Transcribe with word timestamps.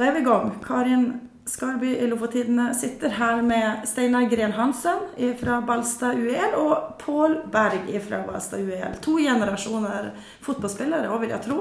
da 0.00 0.06
er 0.08 0.16
vi 0.16 0.22
i 0.22 0.24
gang. 0.24 0.54
Karin 0.64 1.10
Skarby 1.50 1.90
i 1.98 2.06
Lofotidene 2.08 2.70
sitter 2.74 3.12
her 3.18 3.42
med 3.44 3.82
Steinar 3.88 4.28
Gren 4.30 4.54
Hansen 4.56 5.02
fra 5.40 5.58
Balstad 5.66 6.16
UL 6.16 6.56
og 6.56 6.94
Pål 7.02 7.36
Berg 7.52 7.88
fra 8.06 8.22
Balstad 8.24 8.62
UL. 8.64 8.96
To 9.04 9.18
generasjoner 9.20 10.12
fotballspillere, 10.46 11.18
vil 11.20 11.34
jeg 11.34 11.44
tro, 11.44 11.58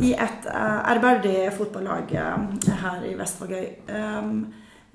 i 0.00 0.12
et 0.14 0.48
uh, 0.50 0.80
ærverdig 0.90 1.50
fotballag 1.54 2.14
uh, 2.14 2.74
her 2.82 3.06
i 3.06 3.14
Vestvågøy. 3.18 3.66
Um, 3.90 4.46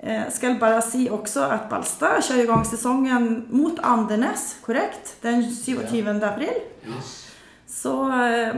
jeg 0.03 0.31
skal 0.35 0.59
bare 0.59 0.81
si 0.83 1.07
også 1.11 1.45
at 1.55 1.69
Balstad 1.71 2.19
kjører 2.27 2.43
i 2.43 2.49
gang 2.49 2.65
sesongen 2.67 3.29
mot 3.55 3.79
Andenes, 3.83 4.57
korrekt? 4.65 5.15
Den 5.23 5.45
27. 5.47 6.11
April. 6.23 6.59
Yes. 6.83 7.24
Så 7.75 7.91
eh, 8.07 8.55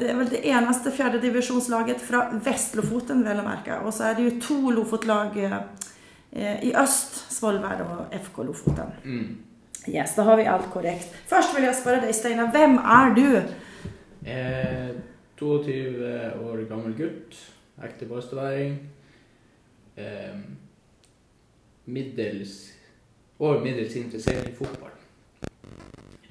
det 0.00 0.06
er 0.06 0.18
vel 0.18 0.30
det 0.30 0.44
eneste 0.46 0.92
fjerdedivisjonslaget 0.94 2.02
fra 2.04 2.28
Vest-Lofoten, 2.44 3.24
vel 3.26 3.42
å 3.42 3.46
merke. 3.46 3.80
Og 3.82 3.94
så 3.94 4.10
er 4.10 4.18
det 4.18 4.26
jo 4.28 4.34
to 4.44 4.74
Lofotlag 4.76 5.36
eh, 5.42 5.58
i 6.68 6.70
øst, 6.78 7.24
Svolvær 7.34 7.82
og 7.88 8.14
FK 8.20 8.42
Lofoten. 8.46 8.94
Mm. 9.04 9.30
Yes, 9.88 10.14
da 10.14 10.22
har 10.28 10.36
vi 10.38 10.46
alt 10.46 10.70
korrekt. 10.70 11.10
Først 11.26 11.56
vil 11.56 11.66
jeg 11.66 11.78
spørre 11.80 12.04
deg, 12.04 12.14
Steinar. 12.14 12.52
Hvem 12.54 12.78
er 12.78 13.14
du? 13.16 13.28
Eh, 14.30 14.90
22 15.40 16.10
år 16.44 16.64
gammel 16.68 16.94
gutt. 16.94 17.38
Ekte 17.82 18.06
balstadværing. 18.06 18.78
Eh, 19.96 20.36
middels 21.86 22.54
og 23.40 23.62
middels 23.64 23.96
interessert 23.96 24.48
i 24.48 24.54
fotball 24.54 24.79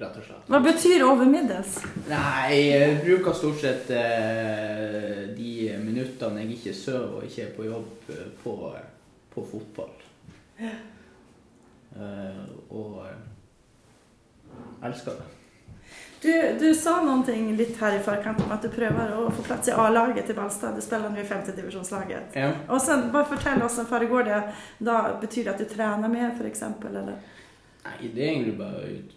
rett 0.00 0.20
og 0.20 0.26
slett. 0.26 0.46
Hva 0.50 0.60
betyr 0.64 1.04
overmiddels? 1.06 1.80
Nei, 2.08 2.60
jeg 2.70 3.00
bruker 3.04 3.36
stort 3.36 3.60
sett 3.62 3.90
eh, 3.94 5.26
de 5.36 5.50
minuttene 5.82 6.44
jeg 6.44 6.56
ikke 6.56 6.76
sover 6.76 7.18
og 7.18 7.26
ikke 7.28 7.44
er 7.46 7.52
på 7.56 7.66
jobb, 7.68 7.90
eh, 8.14 8.30
på, 8.44 8.54
på 9.34 9.44
fotball. 9.52 9.92
Eh, 10.60 12.40
og 12.70 13.04
eh, 13.08 13.20
elsker 14.88 15.20
det. 15.20 15.28
Du, 16.20 16.32
du, 16.60 16.74
sa 16.76 16.98
ting 17.26 17.46
litt 17.56 17.78
her 17.80 17.94
i 17.96 18.02
forkant 18.04 18.42
om 18.44 18.50
at 18.52 18.60
du 18.60 18.68
prøver 18.68 19.14
å 19.16 19.30
få 19.32 19.44
plass 19.46 19.70
i 19.70 19.72
A-laget 19.72 20.26
til 20.28 20.36
Balstad. 20.36 20.76
Du 20.76 20.84
spiller 20.84 21.08
nå 21.08 21.22
i 21.22 21.24
femtedivisjonslaget. 21.24 22.36
Ja. 22.36 22.50
Og 22.68 22.76
så, 22.84 22.98
bare 23.12 23.30
fortell 23.30 23.62
oss 23.64 23.78
hvordan 23.78 23.88
foregår 23.88 24.28
det. 24.28 24.40
Da 24.84 24.98
Betyr 25.22 25.48
det 25.48 25.54
at 25.54 25.62
du 25.64 25.70
trener 25.70 26.12
mer, 26.12 26.34
f.eks.? 26.36 26.66
Nei, 27.80 27.96
det 28.12 28.20
er 28.20 28.34
egentlig 28.34 28.58
bare 28.60 28.84
ut 28.98 29.16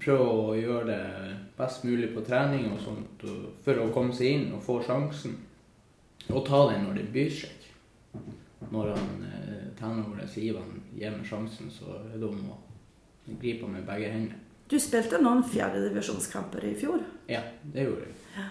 prøve 0.00 0.26
å 0.26 0.54
gjøre 0.56 0.84
det 0.88 1.36
best 1.58 1.84
mulig 1.84 2.12
på 2.14 2.24
trening 2.26 2.70
og 2.72 2.80
sånt 2.80 3.24
for 3.64 3.80
å 3.82 3.90
komme 3.94 4.14
seg 4.16 4.36
inn 4.36 4.46
og 4.56 4.62
få 4.64 4.78
sjansen. 4.86 5.36
Og 6.30 6.44
ta 6.46 6.64
den 6.70 6.86
når 6.86 7.00
det 7.00 7.08
byr 7.14 7.32
seg. 7.34 7.68
Når 8.72 8.92
han 8.94 9.24
eh, 9.26 9.64
treneren 9.78 10.06
vår 10.12 10.38
Ivan 10.38 10.76
gir 10.94 11.12
meg 11.12 11.26
sjansen, 11.26 11.70
så 11.72 11.98
er 11.98 12.14
det 12.14 12.28
om 12.28 12.52
å 12.54 12.60
gripe 13.40 13.68
med 13.68 13.84
begge 13.88 14.12
hendene. 14.12 14.38
Du 14.70 14.78
spilte 14.80 15.18
noen 15.20 15.42
fjerdedivisjonskamper 15.44 16.64
i 16.64 16.76
fjor? 16.78 17.02
Ja, 17.28 17.42
det 17.74 17.88
gjorde 17.88 18.06
jeg. 18.06 18.14
Ja. 18.38 18.46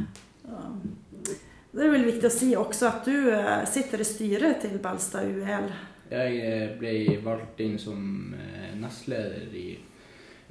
Det 1.71 1.85
er 1.85 1.93
vel 1.93 2.03
viktig 2.03 2.27
å 2.27 2.33
si 2.33 2.49
også 2.59 2.89
at 2.89 3.07
du 3.07 3.15
eh, 3.31 3.63
sitter 3.69 4.03
i 4.03 4.05
styret 4.05 4.59
til 4.65 4.75
Balstad 4.83 5.29
UL. 5.31 5.71
Jeg 6.11 6.41
eh, 6.43 6.65
ble 6.75 7.15
valgt 7.23 7.61
inn 7.63 7.77
som 7.79 8.35
eh, 8.35 8.73
nestleder 8.75 9.55
i 9.55 9.69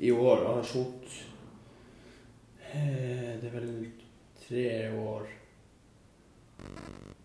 i 0.01 0.11
år 0.11 0.45
og 0.47 0.55
har 0.57 0.65
sittet 0.65 1.17
eh, 2.73 3.37
Det 3.41 3.51
er 3.51 3.53
vel 3.53 3.71
tre 4.47 4.67
år 4.97 5.27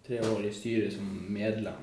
Tre 0.05 0.19
år 0.21 0.43
i 0.45 0.51
styret 0.53 0.93
som 0.93 1.07
medlem. 1.33 1.79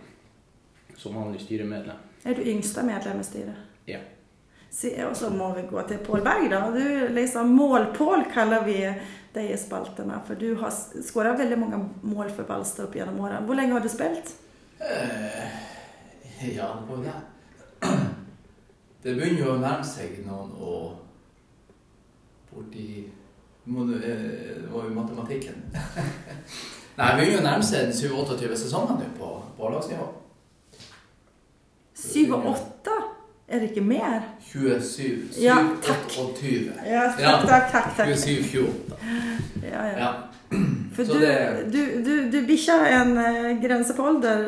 Som 0.96 1.16
vanlig 1.18 1.40
styremedlem. 1.42 1.96
Er 2.22 2.36
du 2.38 2.42
yngste 2.46 2.84
medlem 2.86 3.20
i 3.20 3.24
styret? 3.26 3.64
Ja. 3.90 3.98
Og 5.08 5.16
så 5.19 5.31
må 5.31 5.50
vi 5.56 5.64
gå 5.69 5.82
til 5.88 5.98
Pål 6.06 6.22
Berg, 6.25 6.47
da. 6.52 6.60
Du 6.70 7.08
liksom 7.12 7.50
Mål-Pål 7.58 8.25
kaller 8.32 8.62
vi 8.64 8.78
deg 9.34 9.50
i 9.50 9.58
spaltene. 9.58 10.20
For 10.28 10.38
du 10.38 10.54
har 10.62 10.70
skåra 11.02 11.34
veldig 11.36 11.58
mange 11.58 11.82
mål 12.06 12.31
for 12.31 12.48
Balstad 12.48 12.86
opp 12.86 12.97
gjennom 12.97 13.20
årene. 13.20 13.42
Hvor 13.48 13.58
lenge 13.58 13.76
har 13.76 13.84
du 13.84 13.91
spilt? 13.91 14.32
Uh, 14.78 15.42
ja, 16.54 16.70
på 16.88 17.02
det. 17.02 17.19
Det 19.02 19.16
begynner 19.18 19.40
jo 19.42 19.54
å 19.56 19.60
nærme 19.62 19.86
seg 19.86 20.20
noen 20.26 20.52
år 20.62 20.90
borti 22.52 22.88
eh, 23.02 23.06
Det 23.66 24.68
var 24.70 24.84
jo 24.86 24.94
matematikken. 24.94 25.62
Nei, 26.98 27.08
det 27.08 27.16
begynner 27.18 27.40
å 27.40 27.46
nærme 27.48 27.66
seg 27.66 27.90
27-28 27.98 28.58
sesonger 28.60 29.00
nå 29.00 29.08
på, 29.16 29.30
på 29.56 29.68
A-lagsnivå. 29.68 30.06
7-8? 32.02 32.98
Er 33.52 33.60
det 33.60 33.70
ikke 33.72 33.84
mer? 33.84 34.28
27. 34.40 35.32
7, 35.34 35.42
ja, 35.42 35.56
takk. 35.84 36.06
28. 36.14 36.76
Ja, 36.86 37.08
takk, 37.19 37.48
takk, 37.48 37.72
takk, 37.72 37.88
takk. 37.96 38.12
27-28. 38.22 39.00
Ja, 39.66 39.82
ja. 39.90 39.96
ja. 39.98 40.12
For 40.92 41.08
du, 41.08 41.19
det... 41.20 41.34
du, 41.72 41.80
du, 42.04 42.12
du 42.32 42.38
bikkja 42.46 42.78
en 43.00 43.16
uh, 43.19 43.50
grense 43.62 43.96
på 43.96 44.06
alder. 44.08 44.46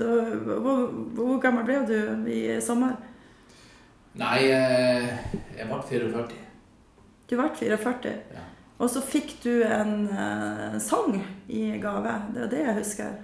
Uh, 0.00 0.56
hvor, 0.62 0.86
hvor, 1.18 1.36
gammel 1.42 1.66
ble 1.66 1.82
du 1.90 2.30
i 2.30 2.40
sommer? 2.62 2.96
Nei, 4.16 4.48
eh, 4.48 5.08
jeg 5.58 5.68
ble 5.68 5.78
44. 5.90 6.36
Du 7.28 7.34
ble 7.36 7.48
44? 7.58 8.12
Ja. 8.32 8.44
Og 8.76 8.90
så 8.92 9.00
fikk 9.04 9.34
du 9.42 9.52
en 9.64 10.06
uh, 10.08 10.76
sang 10.80 11.16
i 11.48 11.76
gave. 11.80 12.12
Det 12.32 12.44
er 12.44 12.52
det 12.52 12.62
jeg 12.62 12.76
husker. 12.78 13.14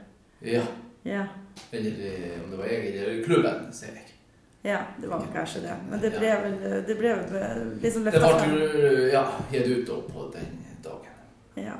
Ja. 0.44 0.62
ja. 1.08 1.26
Eller 1.70 2.02
eh, 2.08 2.38
om 2.42 2.50
det 2.50 2.60
var 2.60 2.72
jeg 2.72 2.92
eller 2.92 3.22
klubben, 3.24 3.68
sier 3.76 3.96
jeg. 3.96 4.08
Ja, 4.62 4.78
det 5.00 5.08
var 5.10 5.24
kanskje 5.34 5.64
det. 5.64 5.76
Men 5.90 6.00
det 6.00 6.12
ble 6.14 6.34
vel 6.44 6.58
det 6.86 6.96
ble 6.98 7.14
liksom 7.82 8.04
løfta 8.06 8.20
fram. 8.28 8.52
Det 8.52 8.68
ble 8.76 8.92
ja, 9.12 9.24
gitt 9.50 9.72
ut 9.72 9.94
på 10.12 10.28
den 10.34 10.52
dagen. 10.84 11.16
Ja. 11.58 11.78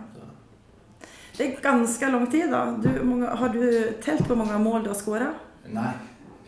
Det 1.36 1.46
er 1.46 1.60
ganske 1.64 2.08
lang 2.12 2.26
tid, 2.32 2.50
da. 2.52 2.64
Du, 2.82 2.90
har 3.40 3.54
du 3.54 3.66
telt 4.04 4.26
hvor 4.28 4.40
mange 4.40 4.58
mål 4.60 4.84
du 4.84 4.90
har 4.92 4.98
skåra? 4.98 5.30
Nei, 5.72 5.92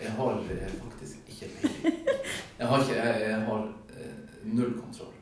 jeg 0.01 0.17
har 0.17 0.41
faktisk 0.49 1.33
ikke 1.33 1.53
peiling. 1.61 2.01
Jeg 2.59 2.67
har, 2.67 2.81
ikke, 2.81 2.95
jeg, 2.95 3.21
jeg 3.31 3.41
har 3.49 3.63
eh, 3.99 4.45
null 4.45 4.73
kontroll. 4.79 5.15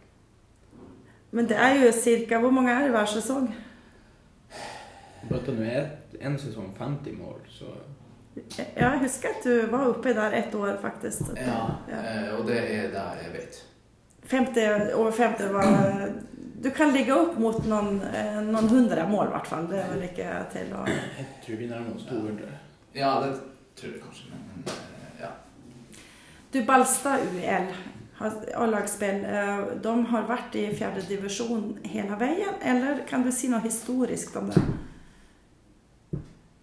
Men 1.33 1.49
det 1.49 1.57
er 1.57 1.79
jo 1.81 1.93
cirka 1.97 2.39
Hvor 2.39 2.51
mange 2.53 2.73
er 2.73 2.83
det 2.85 2.91
hver 2.93 3.09
sesong? 3.09 3.49
Bøtta 5.31 5.55
nå 5.57 5.65
er 5.65 5.87
en 6.21 6.39
sesong 6.39 6.73
50 6.79 7.17
mål, 7.17 7.41
så 7.49 7.73
Ja, 8.59 8.91
jeg 8.93 9.01
husker 9.05 9.29
at 9.29 9.45
du 9.45 9.67
var 9.71 9.89
oppe 9.91 10.13
der 10.17 10.33
ett 10.39 10.55
år, 10.55 10.77
faktisk. 10.83 11.33
Ja, 11.37 11.59
ja. 11.89 11.99
Eh, 12.01 12.29
og 12.39 12.47
det 12.49 12.59
er 12.59 12.87
det 12.93 13.07
jeg 13.23 13.33
vet. 13.33 13.59
50, 14.31 14.93
over 14.95 15.11
50 15.11 15.53
var 15.53 16.13
Du 16.63 16.71
kan 16.71 16.93
ligge 16.95 17.15
opp 17.15 17.39
mot 17.39 17.65
noen, 17.67 18.01
eh, 18.07 18.39
noen 18.47 18.69
hundre 18.71 19.09
mål, 19.09 19.27
i 19.27 19.35
hvert 19.35 19.51
fall. 19.51 19.67
Det 19.71 19.81
er 19.83 19.91
vel 19.91 20.05
ikke 20.07 20.29
til 20.53 20.73
å 20.79 20.85
Jeg 20.87 21.27
tror 21.45 21.59
vi 21.59 21.67
nærmer 21.67 21.97
oss 21.97 22.07
200. 22.09 22.53
Ja, 22.95 23.17
det 23.25 23.33
tror 23.77 23.93
jeg 23.97 24.03
kanskje. 24.05 24.31
Men. 24.31 24.92
Du, 26.53 26.65
Balstad 26.65 27.19
UL, 27.35 27.67
A-lagsspill, 28.55 29.25
eh, 29.25 29.61
de 29.83 29.93
har 30.07 30.27
vært 30.29 30.57
i 30.61 30.67
fjerde 30.77 31.01
divisjon 31.09 31.79
hele 31.89 32.19
veien, 32.21 32.59
eller 32.61 33.01
kan 33.09 33.25
du 33.25 33.31
si 33.33 33.49
noe 33.49 33.65
historisk 33.65 34.37
om 34.37 34.51
det? 34.53 34.65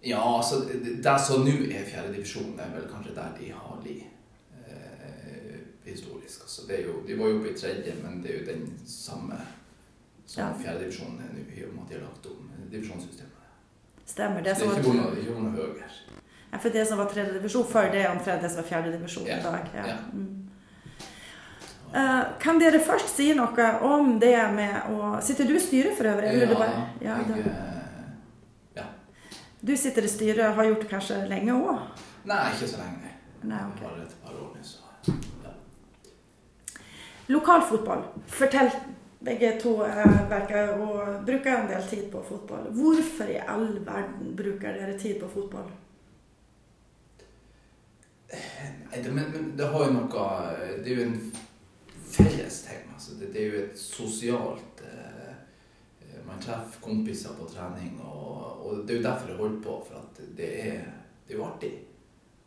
Ja, 0.06 0.22
altså 0.22 0.62
det 0.64 1.16
som 1.20 1.42
nå 1.44 1.56
er 1.66 1.88
fjerde 1.88 2.14
divisjon, 2.14 2.54
er 2.54 2.70
vel 2.76 2.86
kanskje 2.92 3.16
der 3.18 3.34
de 3.40 3.50
har 3.50 3.82
ligget 3.82 4.62
eh, 4.62 5.58
historisk. 5.84 6.46
Altså, 6.46 6.68
det 6.70 6.84
jo, 6.86 7.02
de 7.06 7.18
var 7.18 7.34
jo 7.34 7.40
oppe 7.40 7.50
i 7.50 7.58
tredje, 7.58 7.96
men 8.04 8.22
det 8.22 8.30
er 8.30 8.38
jo 8.38 8.46
den 8.52 8.64
samme 8.86 9.40
som 10.24 10.46
ja. 10.46 10.52
fjerde 10.62 10.86
divisjon 10.86 11.18
er 11.18 11.34
nå, 11.34 11.44
i 11.50 11.66
og 11.66 11.74
med 11.74 11.82
at 11.82 11.90
de 11.90 11.98
har 11.98 12.06
lagt 12.06 12.30
om 12.30 12.48
divisjonssystemet. 12.70 13.52
Stemmer. 14.06 14.46
Det, 14.46 14.54
det 14.54 14.70
er 14.70 14.78
ikke 14.78 14.94
noe 15.42 15.52
høyere. 15.58 15.90
Ja, 16.50 16.58
for 16.58 16.70
det 16.74 16.86
som 16.86 16.98
var 16.98 17.10
tredje 17.10 17.32
divisjon 17.32 17.66
før, 17.66 17.90
det 17.92 18.08
omtrent 18.10 18.42
det 18.42 18.50
som 18.50 18.62
var 18.62 18.68
fjerde 18.68 18.92
divisjon 18.92 19.26
i 19.26 19.42
dag. 19.42 19.68
Ja. 19.74 19.96
Mm. 20.12 20.50
Uh, 21.90 22.22
kan 22.38 22.58
dere 22.62 22.78
først 22.78 23.16
si 23.16 23.32
noe 23.34 23.64
om 23.82 24.12
det 24.22 24.36
med 24.54 24.92
å 24.94 25.16
Sitter 25.26 25.48
du 25.48 25.56
i 25.58 25.62
styret 25.62 25.96
for 25.98 26.06
øvrig? 26.06 26.36
Ja, 26.38 26.46
bare, 26.54 26.84
ja, 27.02 27.16
jeg, 27.26 27.40
eh, 27.50 28.76
ja. 28.78 28.84
Du 29.58 29.72
sitter 29.76 30.06
i 30.06 30.10
styret, 30.12 30.54
har 30.54 30.68
gjort 30.68 30.84
det 30.84 30.90
kanskje 30.92 31.18
lenge 31.30 31.56
òg? 31.56 31.82
Nei, 32.30 32.44
ikke 32.52 32.68
så 32.70 32.78
lenge. 32.84 33.10
Nei, 33.42 33.58
okay. 33.72 33.88
Bare 33.88 34.06
et 34.06 34.14
par 34.22 34.38
år. 34.38 34.54
Så, 34.62 35.16
ja. 35.42 35.52
Lokalfotball. 37.34 38.06
Fortell. 38.38 38.70
Begge 39.20 39.50
to 39.60 39.74
uh, 39.82 40.14
verker 40.30 40.78
å 40.80 41.02
bruke 41.26 41.52
en 41.52 41.66
del 41.68 41.82
tid 41.90 42.06
på 42.12 42.22
fotball. 42.24 42.70
Hvorfor 42.72 43.28
i 43.34 43.36
all 43.42 43.66
verden 43.84 44.30
bruker 44.38 44.78
dere 44.78 44.94
tid 44.98 45.18
på 45.20 45.28
fotball? 45.34 45.66
Nei, 48.30 49.02
det, 49.02 49.10
men, 49.10 49.30
men, 49.32 49.52
det 49.58 49.66
har 49.72 49.84
jo 49.86 49.92
noe 49.94 50.24
Det 50.84 50.92
er 50.92 51.00
jo 51.00 51.06
en 51.08 51.20
felles 52.10 52.62
ting. 52.66 52.86
Altså. 52.94 53.16
Det, 53.18 53.32
det, 53.34 53.42
er 53.42 53.52
jo 53.52 53.62
et 53.64 53.78
sosialt 53.80 54.82
eh, 54.86 55.34
Man 56.26 56.42
treffer 56.42 56.82
kompiser 56.84 57.34
på 57.38 57.48
trening 57.50 58.00
og, 58.04 58.66
og 58.66 58.82
det 58.86 58.94
er 58.94 59.00
jo 59.00 59.06
derfor 59.08 59.32
jeg 59.32 59.40
holder 59.40 59.62
på, 59.64 59.78
for 59.88 59.98
at 59.98 60.20
det 60.38 60.50
er, 60.62 60.84
det 61.26 61.34
er 61.34 61.38
jo 61.40 61.46
artig. 61.46 61.72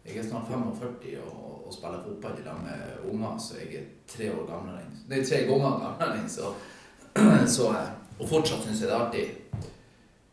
Jeg 0.06 0.18
er 0.18 0.24
snart 0.28 0.48
45 0.48 1.20
og, 1.24 1.68
og 1.68 1.74
spiller 1.74 2.04
fotball 2.04 2.40
i 2.40 2.46
lag 2.46 2.64
med 2.64 3.12
unger, 3.12 3.38
så 3.38 3.60
jeg 3.60 3.76
er 3.76 3.86
tre 4.08 4.32
år 4.32 4.46
gamlere 4.48 4.82
Det 5.10 5.20
er 5.20 5.26
tre 5.26 5.38
ganger 5.48 5.98
gamlere 6.00 6.30
så, 6.30 6.54
så 7.56 7.76
Og 8.20 8.30
fortsatt 8.30 8.64
syns 8.64 8.82
jeg 8.82 8.90
det 8.90 8.96
er 8.96 9.06
artig. 9.06 9.26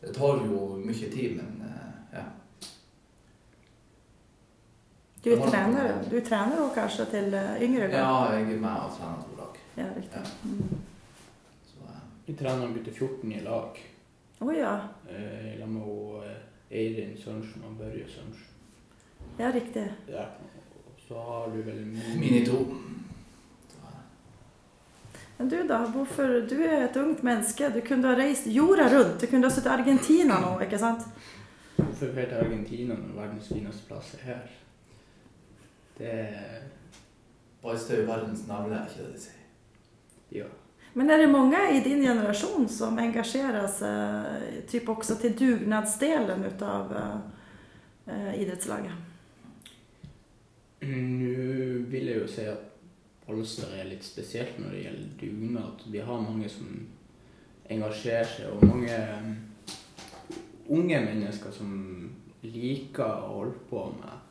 Det 0.00 0.14
tar 0.17 0.43
jo 0.47 0.76
mye 0.85 1.11
tid, 1.12 1.37
men 1.37 1.62
eh, 1.64 2.19
ja. 2.19 2.25
Du 5.25 5.31
er 5.32 5.43
trener, 5.50 5.90
Du 6.11 6.20
trener 6.25 6.61
også 6.62 6.75
kanskje 6.75 7.05
til 7.11 7.34
eh, 7.34 7.62
yngre 7.62 7.88
lag? 7.88 7.99
Ja, 7.99 8.32
jeg 8.32 8.52
er 8.55 8.61
med 8.61 8.70
og 8.70 8.93
trener 8.96 9.22
to 9.26 9.37
lag. 9.40 9.58
Ja, 9.76 9.88
riktig. 9.96 10.20
Ja. 10.20 10.22
Mm. 10.44 10.78
Så, 11.72 11.88
eh, 11.88 12.05
Vi 12.26 12.37
trener 12.40 12.72
gutter 12.76 12.93
14 12.93 13.32
i 13.32 13.40
lag. 13.44 13.81
Oh, 14.40 14.55
ja. 14.56 14.75
Eh, 15.11 15.55
I 15.55 15.58
lag 15.61 15.69
med 15.69 16.22
Eirin 16.70 17.17
Sørensen 17.19 17.64
og 17.69 17.76
Børje 17.78 18.06
Sørensen. 18.08 18.46
ja, 19.38 19.50
riktig. 19.55 19.84
Ja. 20.08 20.25
Så 21.08 21.14
har 21.19 21.46
du 21.50 21.62
vel 21.62 21.87
Mini 22.16 22.46
to. 22.46 22.66
Men 25.38 25.49
du 25.49 25.56
da, 25.69 25.78
hvorfor, 25.88 26.23
du 26.50 26.55
er 26.62 26.84
et 26.84 26.96
ungt 26.96 27.23
menneske. 27.25 27.70
Du 27.75 27.81
kunne 27.88 28.08
ha 28.08 28.14
reist 28.14 28.46
jorda 28.46 28.88
rundt. 28.93 29.20
Du 29.23 29.26
kunne 29.26 29.49
ha 29.49 29.50
sittet 29.50 29.70
i 29.70 29.75
Argentina 29.81 30.37
nå, 30.40 30.50
ikke 30.61 30.78
sant? 30.78 31.06
Hvorfor 31.76 32.12
til 32.12 32.34
Argentina 32.37 32.94
når 32.94 33.14
verdens 33.23 33.49
fineste 33.49 33.87
plass 33.88 34.14
er 34.14 34.25
her? 34.26 34.43
Det 36.00 36.08
er 36.08 36.62
Ballstø 37.61 37.99
i 38.00 38.06
verdens 38.08 38.47
navle, 38.49 38.73
er 38.79 38.88
ikke 38.88 39.05
det 39.05 39.19
de 39.19 39.20
sier? 39.20 39.41
Ja. 40.32 40.47
Men 40.97 41.11
er 41.11 41.20
det 41.20 41.29
mange 41.31 41.58
i 41.76 41.82
din 41.85 42.00
generasjon 42.02 42.64
som 42.73 42.97
engasjerer 42.99 43.67
seg 43.70 44.62
typ 44.70 44.88
også 44.91 45.19
til 45.20 45.37
dugnadsdelen 45.38 46.47
utav 46.49 46.94
uh, 46.97 48.32
idrettslaget? 48.32 48.97
Nå 50.81 51.35
vil 51.93 52.08
jeg 52.08 52.23
jo 52.23 52.31
si 52.32 52.49
at 52.49 52.67
Polster 53.26 53.76
er 53.76 53.87
litt 53.87 54.02
spesielt 54.02 54.56
når 54.58 54.73
det 54.73 54.81
gjelder 54.87 55.12
dugnad. 55.20 55.85
Vi 55.93 56.00
har 56.02 56.25
mange 56.25 56.49
som 56.50 56.73
engasjerer 57.70 58.26
seg, 58.26 58.49
og 58.50 58.64
mange 58.67 58.97
um, 59.20 59.37
unge 60.81 61.05
mennesker 61.05 61.52
som 61.55 61.76
liker 62.43 63.05
å 63.05 63.37
holde 63.37 63.62
på 63.69 63.85
med, 64.00 64.29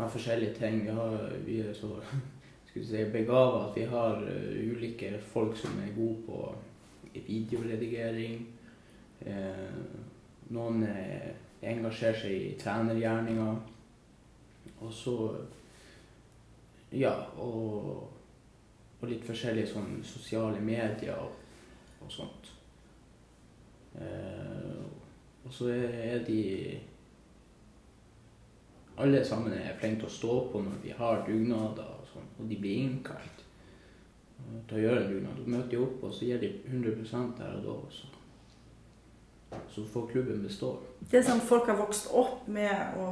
med 0.00 0.12
forskjellige 0.12 0.54
ting. 0.58 0.82
Vi, 0.86 0.96
har, 0.96 1.28
vi 1.46 1.60
er 1.60 1.72
så 1.76 1.94
skulle 2.70 2.86
si, 2.86 3.04
begava 3.12 3.66
at 3.68 3.76
vi 3.76 3.86
har 3.90 4.22
uh, 4.22 4.72
ulike 4.72 5.14
folk 5.32 5.56
som 5.58 5.78
er 5.82 5.94
gode 5.96 6.22
på 6.26 6.40
videoredigering. 7.14 8.46
Eh, 9.20 9.72
noen 10.54 10.84
eh, 10.86 11.32
engasjerer 11.62 12.18
seg 12.22 12.36
i 12.36 12.52
trenergjerninga. 12.60 13.50
Og 14.80 14.92
så 14.92 15.16
Ja, 16.90 17.12
og, 17.38 18.08
og 18.98 19.04
litt 19.06 19.22
forskjellige 19.22 19.68
sånn 19.70 20.00
sosiale 20.02 20.58
medier 20.58 21.20
og, 21.22 21.36
og 22.02 22.10
sånt. 22.10 22.48
Eh, 23.94 24.80
og 25.44 25.54
så 25.54 25.68
er 25.70 26.24
de 26.26 26.40
Alle 29.00 29.24
sammen 29.24 29.54
er 29.56 29.76
flinke 29.80 30.02
til 30.04 30.10
å 30.10 30.14
stå 30.14 30.38
på 30.52 30.62
når 30.64 30.80
vi 30.84 30.94
har 30.96 31.22
dugnader, 31.26 31.88
og 31.96 32.08
sånn, 32.12 32.30
og 32.38 32.48
de 32.50 32.58
blir 32.60 32.82
innkalt 32.84 33.44
eh, 33.44 34.56
til 34.68 34.78
å 34.78 34.82
gjøre 34.84 35.04
en 35.04 35.12
dugnad. 35.14 35.38
Da 35.40 35.54
møter 35.56 35.70
de 35.74 35.82
opp, 35.84 36.02
og 36.04 36.16
så 36.16 36.28
gir 36.28 36.42
de 36.42 36.54
100 36.68 37.36
der 37.38 37.54
og 37.58 37.62
da. 37.64 37.76
Også. 37.76 38.10
Så, 39.50 39.60
så 39.74 39.84
får 39.84 40.06
klubben 40.12 40.42
bestå. 40.42 40.76
Det 41.00 41.16
är 41.16 41.22
som 41.22 41.40
folk 41.40 41.66
har 41.66 41.76
vokst 41.76 42.10
opp 42.12 42.46
med 42.46 42.98
å 42.98 43.08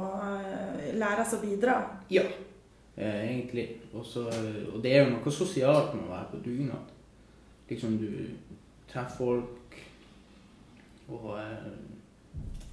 lære 0.95 1.25
seg 1.25 1.39
å 1.39 1.43
bidra. 1.43 1.75
Ja, 2.07 2.23
eh, 2.95 3.25
egentlig. 3.31 3.67
Også, 3.93 4.27
og 4.73 4.79
det 4.83 4.93
er 4.93 5.03
jo 5.03 5.15
noe 5.15 5.33
sosialt 5.33 5.95
med 5.97 6.05
å 6.05 6.13
være 6.13 6.29
på 6.31 6.43
dugnad. 6.45 6.93
Liksom 7.69 7.97
du 7.99 8.09
treffer 8.89 9.17
folk, 9.17 9.79
og 11.09 11.33
eh, 11.41 11.71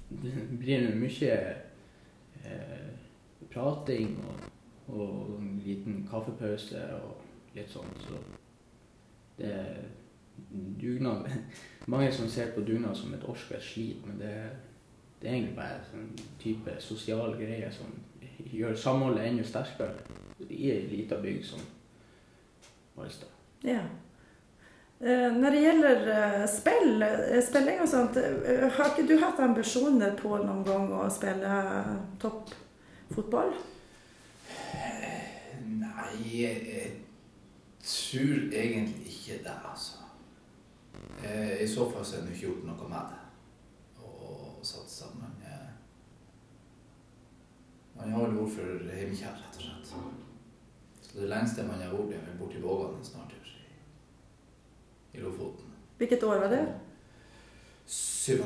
det 0.23 0.33
blir 0.61 0.87
mye 0.95 1.35
eh, 2.45 2.87
prating 3.53 4.17
og, 4.23 4.47
og 4.93 5.37
en 5.39 5.61
liten 5.65 6.01
kaffepause 6.09 6.81
og 7.01 7.55
litt 7.55 7.71
sånn. 7.71 7.93
Så 8.03 8.21
det 9.37 9.51
er 9.53 9.85
dugnad 10.81 11.27
Mange 11.91 12.11
som 12.13 12.29
ser 12.29 12.51
på 12.55 12.61
dugnad 12.61 12.97
som 12.97 13.13
et 13.13 13.25
orket 13.25 13.63
slit, 13.63 14.05
men 14.05 14.19
det, 14.19 14.33
det 15.21 15.29
er 15.29 15.37
egentlig 15.37 15.55
bare 15.55 15.79
en 15.79 15.87
sånn 15.91 16.27
type 16.41 16.75
sosial 16.83 17.37
greie 17.39 17.71
som 17.73 17.93
gjør 18.51 18.75
samholdet 18.77 19.29
enda 19.29 19.45
sterkere 19.47 19.95
i 20.49 20.67
ei 20.71 20.83
lita 20.91 21.17
bygd 21.21 21.45
som 21.45 21.63
Valstad. 22.97 23.29
Ja. 23.65 23.83
Når 24.99 25.53
det 25.53 25.59
gjelder 25.61 26.45
spill, 26.49 27.03
spilling 27.45 27.81
og 27.83 27.89
sånt, 27.89 28.15
eh, 28.17 28.63
har 28.73 28.87
ikke 28.89 29.05
du 29.05 29.19
hatt 29.21 29.39
ambisjoner 29.45 30.15
på 30.17 30.31
noen 30.41 30.63
gang 30.65 30.87
å 30.97 31.03
spille 31.13 31.51
spela 32.17 32.63
toppfotboll? 33.07 33.53
Nei, 35.67 36.41
jeg 36.41 36.91
tror 37.83 38.53
egentlig 38.53 39.05
ikke 39.05 39.43
det, 39.43 39.55
altså. 39.71 39.93
Eh, 41.23 41.63
I 41.63 41.67
så 41.67 41.91
fall 41.91 42.05
så 42.05 42.17
er 42.17 42.21
det 42.21 42.35
ikke 42.35 42.47
gjort 42.47 42.65
noe 42.67 42.89
med 42.89 43.11
det. 43.11 43.23
Og 44.03 44.59
satsa, 44.65 45.05
men 45.15 45.43
eh, 45.45 45.67
Man 47.97 48.11
har 48.13 48.27
vel 48.27 48.37
ord 48.37 48.51
for 48.53 48.89
heimkjær, 48.93 49.39
rett 49.41 49.57
og 49.57 49.63
slett. 49.63 49.93
Så 51.01 51.19
det 51.19 51.29
lengste 51.31 51.65
man 51.65 51.81
har 51.81 51.95
vært, 51.95 52.13
er 52.13 52.27
vel 52.27 52.37
borti 52.37 52.61
Vågan 52.61 52.99
snart 53.01 53.31
snartur 53.33 53.47
i, 53.47 55.17
i 55.17 55.23
Lofoten. 55.23 55.73
Hvilket 55.97 56.23
år 56.23 56.43
var 56.43 56.53
det? 56.53 56.65
97. 58.27 58.43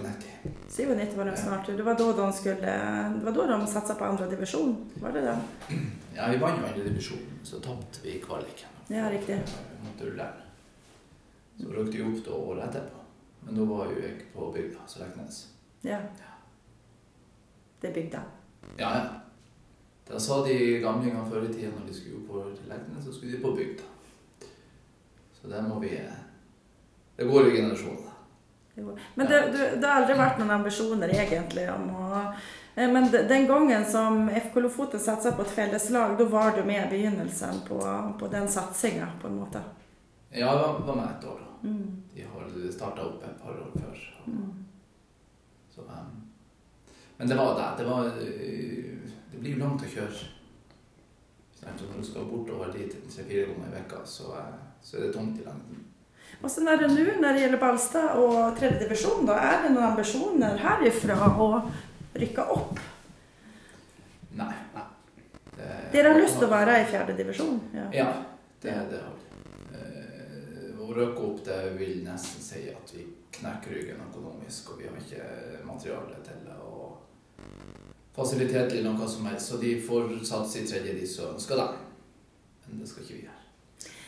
97 0.69 1.17
var 1.17 1.25
det 1.25 1.37
snart. 1.37 1.67
Det 1.67 1.83
var 1.83 1.97
da 1.97 2.11
de 2.13 2.33
skulle, 2.33 2.55
det 3.15 3.25
var 3.25 3.31
da 3.31 3.57
de 3.57 3.67
satsa 3.67 3.95
på 3.95 4.05
andredivisjon. 4.05 4.75
Var 5.01 5.11
det 5.11 5.21
det? 5.21 5.37
Ja, 6.15 6.27
vi 6.29 6.37
vant 6.37 6.59
jo 6.61 6.67
andre 6.67 6.83
divisjon, 6.83 7.23
så 7.43 7.59
tapte 7.59 8.03
vi 8.03 8.19
kvaliken. 8.21 8.69
Ja, 8.93 9.09
riktig. 9.09 9.39
Så 11.57 11.71
røkte 11.71 11.97
vi 11.97 12.03
opp 12.03 12.21
da 12.25 12.35
året 12.35 12.67
etterpå. 12.67 13.01
Men 13.41 13.57
da 13.57 13.65
var 13.65 13.89
jo 13.89 14.03
jeg 14.03 14.19
på 14.35 14.51
bygda, 14.53 14.85
så 14.87 15.01
Leknes. 15.01 15.41
Ja. 15.81 15.97
Det 17.81 17.89
er 17.89 17.93
bygda. 17.93 18.21
Ja, 18.77 18.91
ja. 18.99 19.03
Da 20.05 20.19
sa 20.19 20.43
de 20.45 20.57
gamlingene 20.83 21.25
før 21.29 21.47
i 21.47 21.53
tida 21.53 21.71
når 21.73 21.87
de 21.87 21.97
skulle 21.97 22.21
oppover 22.21 22.53
til 22.53 22.69
Leknes, 22.69 23.05
så 23.05 23.15
skulle 23.15 23.33
de 23.33 23.41
på 23.41 23.55
bygda. 23.57 23.89
Så 25.41 25.49
det 25.49 25.63
må 25.65 25.79
vi 25.81 25.95
Det 27.17 27.27
går 27.27 27.47
i 27.47 27.55
generasjoner. 27.57 28.10
Jo. 28.81 28.95
Men 29.15 29.27
det, 29.29 29.41
det 29.77 29.87
har 29.87 30.01
aldri 30.01 30.17
vært 30.17 30.39
noen 30.41 30.55
ambisjoner 30.57 31.13
egentligen 31.13 31.89
om 31.89 32.13
att, 32.17 32.47
eh, 32.75 32.89
men 32.91 33.11
den 33.11 33.45
gangen 33.47 33.85
som 33.85 34.25
FK 34.29 34.59
Lofoten 34.65 34.99
satsa 34.99 35.35
på 35.37 35.45
et 35.45 35.53
felles 35.53 35.89
lag, 35.93 36.17
da 36.17 36.25
var 36.25 36.55
du 36.57 36.63
med 36.65 36.87
i 36.87 36.89
begynnelsen 36.95 37.61
på, 37.67 37.79
på 38.19 38.31
den 38.33 38.49
satsinga, 38.49 39.11
på 39.21 39.29
en 39.29 39.37
måte. 39.43 39.61
Ja, 40.31 40.55
det 40.55 40.87
var, 40.87 40.95
med 40.95 41.07
et 41.19 41.27
år 41.27 41.39
da. 41.45 41.69
Mm. 41.69 42.03
De 42.13 42.25
har 42.33 42.71
starta 42.71 43.05
opp 43.05 43.23
et 43.23 43.41
par 43.43 43.51
år 43.51 43.71
før. 43.75 44.03
Mm. 44.25 44.65
Så, 45.75 45.81
um, 45.81 46.21
men 47.17 47.27
det 47.27 47.35
var 47.35 47.59
det. 47.59 47.83
Det, 47.83 47.89
var, 47.89 48.05
eh, 48.05 48.95
det 49.31 49.39
blir 49.39 49.53
jo 49.53 49.59
langt 49.59 49.83
å 49.85 49.89
kjøre. 49.91 50.27
Så 51.53 51.69
Når 51.69 51.99
du 51.99 52.05
skal 52.07 52.25
bortover 52.25 52.71
dit 52.73 52.95
tre-fire 53.11 53.45
ganger 53.51 53.67
i 53.67 53.75
veka, 53.75 53.99
så, 54.05 54.31
eh, 54.39 54.55
så 54.81 54.97
er 54.97 55.03
det 55.05 55.13
tungt 55.13 55.37
i 55.39 55.45
lengden. 55.45 55.83
Och 56.43 56.51
så 56.51 56.61
er 56.65 56.77
det 56.81 56.87
nå, 56.89 57.03
når 57.21 57.33
det 57.35 57.41
gjelder 57.43 57.59
Balstad 57.61 58.15
og 58.17 58.55
tredje 58.57 58.79
division 58.81 59.29
er 59.29 59.59
det 59.63 59.71
noen 59.75 59.91
ambisjoner 59.91 60.57
herifra 60.57 61.17
å 61.37 61.49
rykke 62.17 62.45
opp? 62.55 62.79
Nei. 64.39 64.53
Nei. 64.73 64.85
Det- 65.57 65.91
Dere 65.91 66.13
har 66.13 66.19
lyst 66.21 66.39
til 66.39 66.47
å 66.47 66.51
være 66.51 66.79
i 66.81 66.85
fjerde 66.89 67.15
divisjon? 67.17 67.59
Ja. 67.75 67.85
Ja, 67.93 68.07
det, 68.61 68.73
det 68.89 69.01
har 69.03 69.13
vi. 69.13 69.21
Eh, 69.77 70.81
Å 70.81 70.93
røkke 70.95 71.21
opp 71.27 71.43
det 71.45 71.59
vil 71.77 72.01
nesten 72.03 72.41
si 72.41 72.69
at 72.73 72.93
vi 72.95 73.05
knekker 73.37 73.71
ryggen 73.77 74.01
økonomisk, 74.09 74.71
og 74.73 74.79
vi 74.81 74.87
har 74.89 74.97
ikke 74.97 75.65
materiale 75.65 76.17
til 76.25 76.41
det. 76.45 76.57
og 76.57 76.97
fasilitet 78.15 78.71
eller 78.73 78.91
noe 78.93 79.07
som 79.07 79.25
helst. 79.25 79.51
Så 79.51 79.57
de 79.61 79.75
får 79.81 80.09
satse 80.25 80.59
i 80.59 80.65
tredje 80.67 80.93
de 80.99 81.05
som 81.07 81.35
ønsker 81.35 81.55
det. 81.55 81.69
Men 82.67 82.79
det 82.79 82.89
skal 82.89 83.03
ikke 83.03 83.13
vi 83.13 83.21
gjøre. 83.27 83.40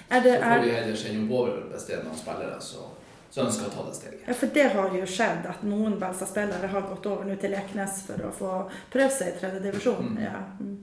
Er 0.10 0.22
det, 0.22 0.34
Så 0.40 0.44
får 0.44 0.64
vi 0.64 0.70
er, 0.70 0.82
heller 0.82 0.96
sende 0.96 1.24
oppover 1.26 1.64
hvis 1.72 1.86
det 1.88 1.96
er 1.98 2.04
noen 2.04 2.18
spillere 2.20 2.62
som 2.62 3.46
ønsker 3.48 3.66
å 3.66 3.74
ta 3.74 3.84
det 3.88 3.96
steget. 3.98 4.26
ja, 4.28 4.34
for 4.34 4.48
det 4.54 4.64
har 4.76 4.98
jo 5.00 5.06
skjedd 5.10 5.46
at 5.50 5.64
noen 5.66 5.96
Balsta-spillere 6.00 6.68
har 6.70 6.82
gått 6.90 7.06
over 7.10 7.26
nå 7.26 7.36
til 7.42 7.52
Leknes 7.56 8.04
for 8.06 8.28
å 8.28 8.34
få 8.36 8.52
prøve 8.94 9.10
seg 9.12 9.32
i 9.34 9.40
tredjedivisjon. 9.40 10.12
Mm. 10.14 10.20
Ja. 10.22 10.42
Mm. 10.60 10.76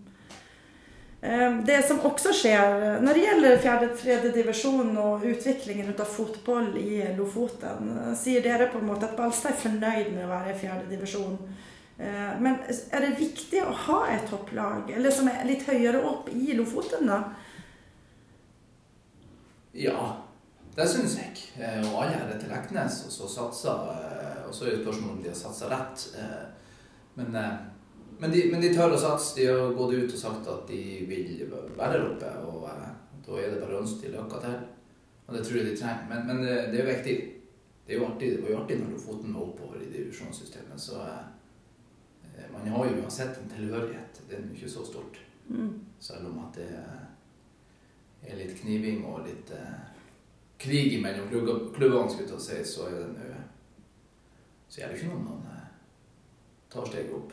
Eh, 1.23 1.57
Det 1.67 1.83
som 1.87 2.00
også 2.00 2.33
skjer 2.33 3.00
når 3.05 3.15
det 3.15 3.25
gjelder 3.27 3.59
fjerde 3.61 3.89
tredje 3.97 4.33
divisjon 4.33 4.97
og 4.99 5.25
utviklingen 5.29 5.93
av 5.93 6.09
fotball 6.09 6.71
i 6.81 7.03
Lofoten, 7.19 7.91
sier 8.17 8.41
dere 8.43 8.71
på 8.73 8.81
en 8.81 8.89
måte 8.89 9.05
at 9.11 9.17
Balstad 9.19 9.53
er 9.53 9.61
fornøyd 9.61 10.15
med 10.15 10.25
å 10.25 10.31
være 10.33 10.55
i 10.55 10.59
fjerde 10.62 10.89
divisjon. 10.91 11.37
Eh, 12.00 12.33
Men 12.41 12.57
er 12.93 13.00
det 13.05 13.19
viktig 13.21 13.62
å 13.62 13.77
ha 13.87 14.00
et 14.15 14.27
topplag, 14.31 14.91
eller 14.97 15.11
som 15.11 15.29
er 15.29 15.45
litt 15.47 15.62
høyere 15.69 16.03
opp 16.03 16.29
i 16.33 16.55
Lofoten, 16.57 17.07
da? 17.07 17.23
Ja, 19.73 20.17
det 20.77 20.87
syns 20.89 21.17
jeg. 21.19 21.35
Eh, 21.62 21.81
Og 21.87 22.03
alle 22.03 22.17
her 22.19 22.39
til 22.39 22.50
Leknes 22.50 23.05
og 23.07 23.12
så 23.12 23.29
satser 23.29 23.91
eh, 23.95 24.41
Og 24.49 24.55
så 24.55 24.67
er 24.67 24.77
jo 24.77 24.83
spørsmålet 24.83 25.17
om 25.17 25.23
de 25.23 25.29
har 25.31 25.39
satsa 25.39 25.71
rett. 25.71 26.07
Eh, 26.19 26.47
Men, 27.15 27.33
men, 28.21 28.31
de, 28.33 28.45
men 28.53 28.61
de 28.62 28.73
tør 28.75 28.95
å 28.95 28.99
satse. 28.99 29.35
De 29.37 29.47
har 29.47 29.75
gått 29.77 29.95
ut 29.95 30.12
og 30.15 30.19
sagt 30.19 30.47
at 30.49 30.69
de 30.69 30.83
vil 31.09 31.43
være 31.77 31.99
der 31.99 32.07
oppe. 32.07 32.31
Og 32.47 32.62
da 33.27 33.41
er 33.41 33.50
det 33.50 33.61
bare 33.61 33.77
å 33.77 33.83
ønske 33.83 34.07
de 34.07 34.15
lykke 34.15 34.41
til. 34.41 34.57
Og 35.27 35.35
det 35.37 35.43
tror 35.45 35.59
jeg 35.59 35.67
de 35.67 35.77
trenger. 35.77 36.07
Men, 36.09 36.27
men 36.27 36.43
det, 36.47 36.55
det 36.71 36.79
er 36.79 36.85
jo 36.85 36.93
viktig. 36.95 37.17
Det, 37.87 37.95
er 37.95 37.99
jo 37.99 38.07
artig, 38.07 38.31
det 38.37 38.43
var 38.45 38.50
jo 38.55 38.61
artig 38.62 38.79
når 38.81 38.95
Lofoten 38.95 39.35
var 39.35 39.43
oppover 39.49 39.83
i 39.83 39.91
divisjonssystemet. 39.93 40.81
Så 40.81 41.03
man 42.53 42.69
har 42.73 42.87
jo 42.87 43.03
uansett 43.03 43.39
en 43.39 43.50
tilhørighet. 43.50 44.23
Det 44.29 44.39
er 44.39 44.43
jo 44.47 44.55
ikke 44.55 44.73
så 44.73 44.87
stort. 44.87 45.19
Mm. 45.49 45.73
Selv 46.00 46.31
om 46.31 46.39
at 46.47 46.57
det 46.61 46.69
er 46.71 47.00
litt 48.23 48.61
kniving 48.62 49.05
og 49.09 49.27
litt 49.27 49.50
eh, 49.57 49.77
krig 50.61 50.97
mellom 51.03 51.29
klubbene, 51.75 52.11
skulle 52.11 52.29
jeg 52.37 52.45
si, 52.45 52.62
så 52.75 52.89
er 52.89 52.99
det 52.99 53.11
nå 53.15 53.29
Så 54.71 54.83
er 54.83 54.91
det 54.91 54.99
ikke 55.00 55.11
noen 55.11 55.25
man 55.27 55.47
eh, 55.50 55.69
tar 56.71 56.87
steget 56.87 57.15
opp. 57.17 57.33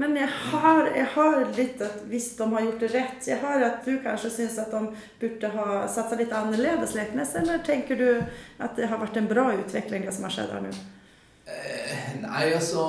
Men 0.00 0.16
jeg 0.16 0.28
har, 0.32 0.86
jeg 0.96 1.06
har 1.12 1.42
litt 1.56 1.82
at 1.84 2.00
hvis 2.08 2.30
de 2.38 2.46
har 2.54 2.64
gjort 2.64 2.80
det 2.80 2.88
rett 2.94 3.26
Jeg 3.28 3.36
har 3.42 3.64
at 3.66 3.82
du 3.84 3.98
kanskje 4.00 4.30
syns 4.32 4.56
at 4.62 4.72
de 4.72 4.80
burde 5.20 5.50
ha 5.52 5.82
satsa 5.90 6.16
litt 6.16 6.32
annerledes, 6.32 6.94
Leknes, 6.96 7.34
eller 7.36 7.60
tenker 7.66 8.00
du 8.00 8.08
at 8.16 8.78
det 8.78 8.88
har 8.88 9.02
vært 9.02 9.20
en 9.20 9.28
bra 9.28 9.50
utvikling, 9.58 10.06
det 10.06 10.14
som 10.16 10.24
har 10.24 10.34
skjedd 10.34 10.54
her 10.54 10.64
nå? 10.64 10.72
Eh, 11.48 12.08
nei, 12.24 12.46
altså 12.54 12.88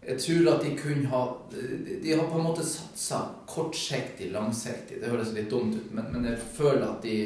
Jeg 0.00 0.20
tror 0.20 0.46
at 0.54 0.62
de 0.64 0.70
kunne 0.78 1.08
ha 1.12 1.20
De, 1.52 2.12
har 2.12 2.24
på 2.24 2.38
en 2.38 2.46
måte 2.46 2.64
satsa 2.64 3.20
kortsiktig, 3.46 4.30
langsiktig. 4.32 5.00
Det 5.00 5.10
høres 5.12 5.34
litt 5.36 5.50
dumt 5.52 5.76
ut, 5.76 5.90
men, 5.92 6.08
men 6.14 6.28
jeg 6.30 6.40
føler 6.56 6.86
at 6.88 7.04
de 7.04 7.20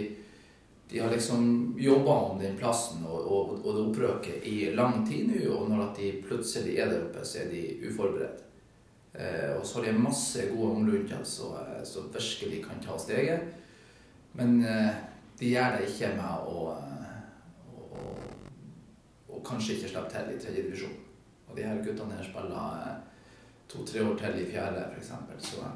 de 0.89 0.99
har 1.01 1.11
liksom 1.11 1.75
jobba 1.79 2.11
om 2.11 2.39
den 2.39 2.57
plassen 2.57 3.07
og, 3.07 3.21
og, 3.33 3.53
og 3.65 3.75
det 3.75 3.85
opprøket 3.89 4.45
i 4.47 4.71
lang 4.77 5.01
tid 5.09 5.31
nå, 5.31 5.41
og 5.57 5.71
når 5.71 5.81
at 5.89 5.97
de 5.99 6.11
plutselig 6.23 6.77
er 6.79 6.93
der 6.93 7.07
oppe, 7.07 7.25
så 7.25 7.41
er 7.41 7.49
de 7.51 7.63
uforberedt. 7.89 8.45
Eh, 9.15 9.57
og 9.57 9.65
så 9.67 9.79
har 9.79 9.89
de 9.89 10.05
masse 10.05 10.45
gode 10.53 10.77
unglunter 10.77 11.25
som 11.25 11.57
som 11.85 12.13
virkelig 12.13 12.65
kan 12.65 12.83
ta 12.85 12.99
steget. 12.99 13.41
Men 14.33 14.65
eh, 14.65 14.95
de 15.39 15.51
gjør 15.51 15.77
det 15.79 15.89
ikke 15.89 16.13
med 16.15 16.47
å, 16.53 16.77
eh, 16.77 17.19
å 19.29 19.43
kanskje 19.47 19.79
ikke 19.79 19.93
slippe 19.95 20.11
til 20.15 20.35
i 20.35 20.41
tredje 20.43 20.63
divisjon. 20.63 21.04
Og 21.55 21.61
de 21.61 21.67
her 21.69 21.83
guttene 21.87 22.17
her 22.19 22.25
spiller 22.27 22.79
eh, 22.83 22.95
to-tre 23.71 24.01
år 24.03 24.17
til 24.19 24.39
i 24.43 24.47
fjerde, 24.51 24.81
f.eks. 24.91 25.13
Så, 25.47 25.67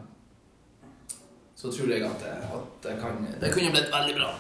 så 1.55 1.71
tror 1.71 1.93
jeg 1.93 2.03
at, 2.03 2.25
det, 2.25 2.33
at 2.51 2.81
det, 2.83 2.95
kan, 2.99 3.21
det 3.41 3.53
kunne 3.55 3.71
blitt 3.71 3.93
veldig 3.93 4.17
bra. 4.17 4.33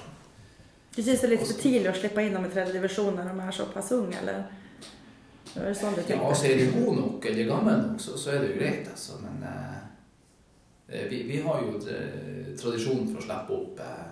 Du 0.96 0.98
syns 0.98 1.20
det 1.22 1.28
er 1.28 1.32
litt 1.36 1.44
for 1.46 1.60
tidlig 1.62 1.92
å 1.92 1.94
slippe 1.94 2.24
inn 2.26 2.34
dem 2.34 2.48
i 2.48 2.50
tredje 2.50 2.74
divisjon 2.74 3.14
når 3.14 3.30
de 3.30 3.44
er 3.44 3.54
såpass 3.54 3.92
unge, 3.94 4.18
eller? 4.18 4.48
Det 5.52 5.62
er 5.62 5.78
sånn 5.78 5.94
du 5.94 6.02
Ja, 6.02 6.16
så 6.16 6.26
altså 6.32 6.48
er 6.50 6.58
de 6.58 6.66
gode 6.74 6.96
nok 6.96 7.28
eller 7.30 7.50
gamle 7.52 7.76
nok, 7.84 8.02
så, 8.02 8.16
så 8.18 8.34
er 8.34 8.42
det 8.42 8.48
jo 8.50 8.58
greit, 8.58 8.90
altså. 8.90 9.20
Men 9.22 9.46
eh, 9.46 9.76
eh, 10.88 11.06
vi, 11.12 11.22
vi 11.30 11.38
har 11.46 11.62
jo 11.62 11.78
eh, 11.86 12.50
tradisjon 12.58 13.06
for 13.12 13.22
å 13.22 13.28
slippe 13.28 13.60
opp 13.60 13.84
eh, 13.86 14.10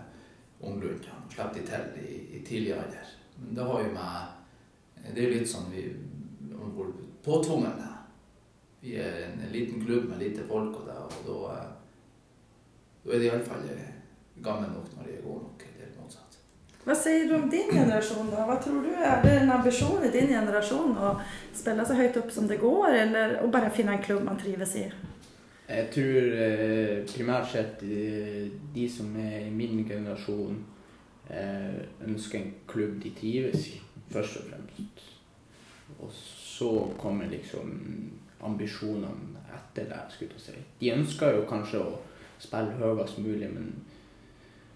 unglundene. 0.63 1.27
Slippe 1.35 1.59
de 1.59 1.67
til 1.73 1.99
i, 2.07 2.21
i 2.39 2.45
tidlig 2.47 2.77
alder. 2.79 3.11
Men 3.41 3.59
det 3.59 3.67
har 3.67 3.83
jo 3.83 3.97
med 3.99 5.11
Det 5.11 5.27
er 5.27 5.35
litt 5.35 5.51
sånn 5.51 5.67
vi 5.75 5.89
hvor 6.77 6.95
påtvunget. 7.27 7.85
Vi 8.81 8.95
er 9.03 9.25
en 9.27 9.49
liten 9.53 9.83
klubb 9.83 10.09
med 10.09 10.23
lite 10.23 10.47
folk, 10.47 10.77
og, 10.81 10.87
det, 10.87 10.97
og 11.03 11.27
da, 11.27 11.55
eh, 11.55 11.71
da 13.05 13.15
er 13.15 13.23
de 13.23 13.31
iallfall 13.31 13.71
gamle 14.45 14.69
nok 14.71 14.93
når 14.95 15.09
de 15.09 15.17
er 15.17 15.25
gode 15.25 15.43
nok, 15.43 15.65
eller 15.73 15.97
motsatt. 16.03 16.39
Hva 16.87 16.95
sier 16.95 17.27
du 17.27 17.35
om 17.35 17.49
din 17.51 17.73
generasjon, 17.73 18.31
da? 18.31 18.45
Hva 18.47 18.61
tror 18.63 18.85
du 18.85 18.93
er 18.95 19.25
det 19.25 19.35
en 19.41 19.51
ambisjon 19.57 20.05
i 20.07 20.13
din 20.15 20.31
generasjon 20.31 20.95
å 20.95 21.17
spille 21.57 21.87
så 21.87 21.99
høyt 21.99 22.21
opp 22.21 22.31
som 22.31 22.47
det 22.47 22.61
går, 22.63 22.89
eller 23.03 23.37
å 23.43 23.51
bare 23.51 23.73
finne 23.75 23.97
en 23.97 24.05
klubb 24.05 24.23
man 24.29 24.39
trives 24.39 24.77
i? 24.79 24.87
Jeg 25.67 25.89
tror 25.91 26.37
eh, 26.45 27.01
primært 27.11 27.51
sett 27.51 27.83
eh, 27.83 28.47
de 28.75 28.87
som 28.91 29.11
er 29.19 29.49
i 29.49 29.51
min 29.51 29.83
generasjon, 29.89 30.61
eh, 31.27 31.81
ønsker 32.07 32.39
en 32.39 32.53
klubb 32.71 33.01
de 33.03 33.11
trives 33.19 33.67
i, 33.73 33.81
først 34.13 34.45
og 34.45 34.53
fremst. 34.53 35.03
Og 35.97 36.13
så 36.59 36.95
kommer 36.99 37.29
liksom 37.29 37.73
ambisjonene 38.41 39.43
etter 39.57 39.89
det, 39.91 40.01
skulle 40.11 40.37
jeg 40.39 40.41
si. 40.41 40.65
De 40.81 40.93
ønsker 40.95 41.37
jo 41.37 41.47
kanskje 41.49 41.83
å 41.85 41.97
spille 42.41 42.77
høyest 42.81 43.19
mulig, 43.21 43.49
men, 43.53 43.73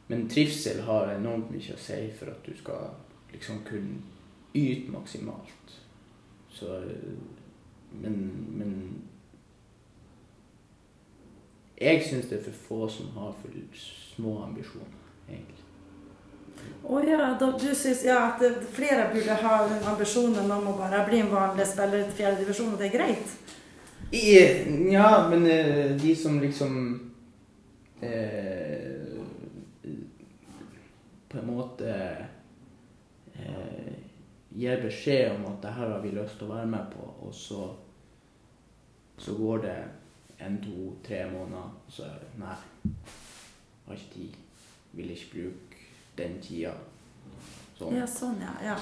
men 0.08 0.28
trivsel 0.28 0.82
har 0.88 1.14
enormt 1.14 1.52
mye 1.52 1.76
å 1.76 1.80
si 1.80 2.00
for 2.18 2.32
at 2.32 2.44
du 2.44 2.52
skal 2.58 2.90
liksom 3.32 3.62
kunne 3.68 4.00
yte 4.54 4.92
maksimalt. 4.92 5.78
Så 6.50 6.80
Men, 7.90 8.16
men 8.54 9.02
jeg 11.80 12.04
syns 12.06 12.28
det 12.30 12.38
er 12.38 12.44
for 12.44 12.58
få 12.66 12.88
som 12.88 13.08
har 13.16 13.32
for 13.40 13.50
små 13.74 14.42
ambisjoner, 14.44 15.00
egentlig. 15.28 15.64
Å 16.90 17.00
ja, 17.06 17.36
da, 17.38 17.50
du 17.54 17.68
syns 17.76 18.02
ja, 18.02 18.32
at 18.32 18.64
flere 18.74 19.10
burde 19.12 19.36
ha 19.44 19.58
ambisjonen 19.92 20.50
om 20.50 20.72
å 20.72 20.78
bare 20.78 21.04
bli 21.06 21.20
en 21.22 21.30
vanlig 21.30 21.68
spiller 21.70 22.02
i 22.02 22.16
fjerde 22.16 22.42
divisjon, 22.42 22.72
og 22.74 22.80
det 22.80 22.88
er 22.88 22.96
greit? 22.96 23.36
Ja, 24.10 25.28
men 25.30 25.46
eh, 25.46 25.92
de 25.94 26.16
som 26.18 26.40
liksom 26.42 26.72
eh, 28.02 28.96
På 31.30 31.38
en 31.38 31.46
måte 31.46 31.92
eh, 33.38 33.92
gir 34.50 34.82
beskjed 34.82 35.36
om 35.36 35.46
at 35.52 35.62
det 35.62 35.76
her 35.76 35.92
har 35.94 36.02
vi 36.02 36.10
lyst 36.16 36.40
til 36.40 36.48
å 36.48 36.56
være 36.56 36.72
med 36.72 36.90
på, 36.90 37.06
og 37.22 37.34
så, 37.38 37.68
så 39.14 39.36
går 39.38 39.62
det 39.62 39.78
en, 40.42 40.58
to, 40.64 40.90
tre 41.06 41.22
måneder, 41.30 41.70
og 41.70 41.94
så 41.94 42.10
Nei, 42.40 42.56
har 43.86 43.94
ikke 43.94 44.14
tid. 44.16 44.38
Vil 44.98 45.14
ikke 45.14 45.30
bruke 45.36 45.69
den 46.20 46.38
tida. 46.44 46.76
Sånn. 47.78 47.96
Ja, 47.96 48.06
sånn, 48.06 48.38
ja. 48.44 48.54
ja. 48.72 48.76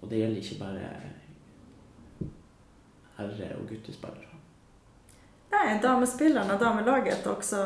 Og 0.00 0.08
det 0.08 0.22
gjelder 0.22 0.40
ikke 0.40 0.60
bare 0.64 0.90
herre- 3.20 3.56
og 3.58 3.68
guttespillere. 3.68 4.30
Nei, 5.50 5.80
damespillerne 5.82 6.54
og 6.54 6.60
damelaget 6.62 7.26
også 7.26 7.60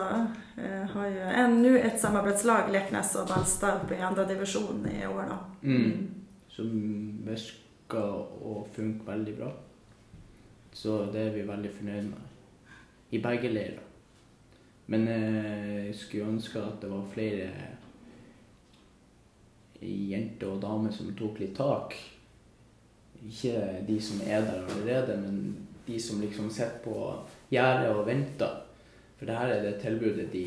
eh, 0.57 0.85
har 0.89 1.09
jo 1.13 1.33
ennå 1.45 1.75
et 1.77 1.99
samarbeidslag, 2.01 2.71
Leknes 2.73 3.13
og 3.21 3.29
Balstad, 3.29 3.83
oppe 3.83 3.99
i 3.99 4.03
andra 4.03 4.25
i 4.25 5.07
år. 5.07 5.25
Då. 5.29 5.39
Mm. 5.69 6.25
Som 6.49 6.71
virker 7.27 8.09
å 8.41 8.67
funke 8.73 9.07
veldig 9.07 9.37
bra. 9.37 9.53
Så 10.73 11.05
det 11.13 11.27
er 11.27 11.35
vi 11.37 11.43
veldig 11.47 11.71
fornøyd 11.77 12.09
med. 12.09 12.73
I 13.11 13.21
begge 13.23 13.53
leirer. 13.53 13.83
Men 14.87 15.09
eh, 15.09 15.87
jeg 15.87 15.95
skulle 15.97 16.33
ønske 16.33 16.61
at 16.61 16.81
det 16.81 16.91
var 16.91 17.05
flere 17.13 17.51
jenter 19.85 20.51
og 20.51 20.63
dame 20.63 20.93
som 20.93 21.13
tok 21.17 21.41
litt 21.43 21.57
tak. 21.57 21.97
Ikke 23.25 23.57
de 23.87 23.97
som 24.03 24.21
er 24.27 24.45
der 24.45 24.67
allerede, 24.67 25.17
men 25.21 25.57
de 25.87 26.01
som 26.01 26.21
liksom 26.21 26.51
sitter 26.51 26.81
på 26.85 26.99
gjerdet 27.53 27.91
og 27.93 28.07
venter. 28.07 28.61
For 29.19 29.29
det 29.29 29.39
her 29.39 29.55
er 29.55 29.63
det 29.65 29.81
tilbudet 29.83 30.31
de, 30.33 30.45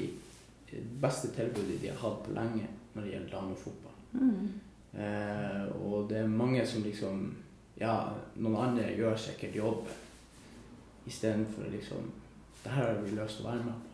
det 0.71 0.83
beste 1.01 1.31
tilbudet 1.35 1.81
de 1.81 1.91
har 1.91 2.01
hatt 2.01 2.23
på 2.25 2.35
lenge 2.35 2.67
når 2.93 3.03
det 3.05 3.13
gjelder 3.13 3.35
damefotball. 3.35 3.97
Mm. 4.13 4.47
Eh, 4.97 5.65
og 5.81 6.09
det 6.09 6.23
er 6.23 6.31
mange 6.31 6.65
som 6.65 6.83
liksom 6.83 7.27
Ja, 7.77 8.09
noen 8.41 8.55
andre 8.57 8.87
gjør 8.97 9.19
sikkert 9.21 9.55
jobben 9.55 9.97
istedenfor 11.05 11.67
liksom 11.69 12.07
Det 12.63 12.71
her 12.71 12.87
har 12.87 13.01
vi 13.03 13.11
lyst 13.13 13.37
til 13.37 13.45
å 13.45 13.51
være 13.51 13.65
med 13.67 13.75
på. 13.83 13.86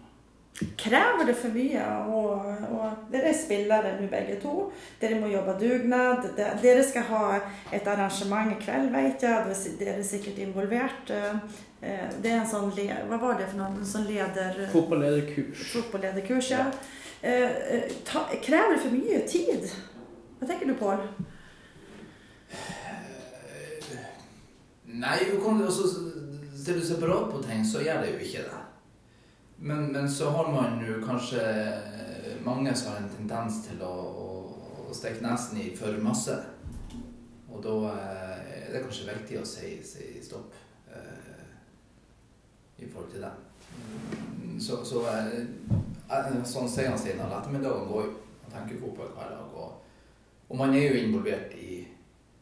Kräver 0.78 1.26
det 1.26 1.34
for 1.34 1.50
mye? 1.50 1.82
Og, 2.14 2.46
og 2.72 3.08
dere 3.12 3.32
er 3.32 3.38
spillere 3.38 3.96
nå 4.00 4.08
begge 4.12 4.36
to. 4.42 4.68
Dere 5.02 5.18
må 5.20 5.28
jobbe 5.32 5.56
dugnad. 5.60 6.28
de- 6.38 6.50
Dere 6.62 6.84
skal 6.86 7.02
ha 7.10 7.40
et 7.74 7.88
arrangement 7.88 8.52
i 8.54 8.60
kveld, 8.62 8.92
vet 8.94 9.24
jeg. 9.26 9.56
Dere 9.80 9.96
er 9.98 10.04
sikkert 10.04 10.38
involverat. 10.46 11.10
Eh, 11.10 11.36
eh, 11.82 12.10
Det 12.22 12.32
er 12.32 12.42
en 12.42 12.48
sånn 12.48 12.70
Hva 13.10 13.18
var 13.20 13.38
det 13.40 13.50
for 13.50 13.58
noe? 13.58 13.72
En 13.80 13.86
sånn 13.86 14.06
leder... 14.08 14.70
Fotballederkurs. 14.72 15.66
Fotballederkurs, 15.74 16.52
ja. 16.52 16.68
Eh, 17.24 17.90
ta, 18.06 18.28
krever 18.44 18.76
det 18.76 18.82
for 18.86 18.92
mye 18.94 19.24
tid? 19.28 19.70
Hva 20.40 20.48
tenker 20.48 20.68
du 20.68 20.76
Pål? 20.76 21.02
Nei, 24.86 25.18
du 25.32 25.40
kan, 25.42 25.62
også 25.66 25.88
ser 26.66 26.78
du 26.78 26.86
separat 26.86 27.32
på 27.32 27.42
ting, 27.44 27.64
så 27.66 27.82
gjør 27.82 28.02
det 28.04 28.12
jo 28.14 28.20
ikke 28.28 28.44
det. 28.46 28.60
Men, 29.58 29.92
men 29.94 30.10
så 30.12 30.30
har 30.30 30.52
man 30.52 30.82
jo 30.84 31.00
kanskje 31.06 31.44
mange 32.44 32.76
som 32.76 32.92
har 32.92 33.04
en 33.04 33.14
tendens 33.14 33.62
til 33.68 33.84
å, 33.86 33.94
å 34.90 34.96
stikke 34.96 35.24
nesen 35.24 35.62
i 35.64 35.70
for 35.78 35.96
masse. 36.04 36.36
Og 37.54 37.62
da 37.64 37.76
eh, 37.94 38.52
er 38.66 38.74
det 38.74 38.84
kanskje 38.84 39.10
viktig 39.12 39.40
å 39.40 39.46
si, 39.48 39.76
si 39.86 40.18
stopp 40.26 40.56
eh, 40.90 41.46
i 42.82 42.90
forhold 42.90 43.12
til 43.14 43.26
det. 43.26 43.32
Så, 44.62 44.82
så 44.86 45.06
eh, 45.12 45.40
eh, 46.10 46.34
sånn 46.50 46.70
sier 46.70 46.92
han 46.92 47.00
siden 47.00 47.24
av 47.26 47.38
ettermiddagen 47.40 47.90
går 47.92 48.08
jo. 48.10 48.16
og 48.44 48.52
tenker 48.54 48.82
fotball 48.82 49.14
hver 49.16 49.36
dag. 49.36 49.56
Og, 49.62 50.10
og 50.50 50.60
man 50.60 50.76
er 50.76 50.90
jo 50.90 51.06
involvert 51.06 51.54
i, 51.58 51.84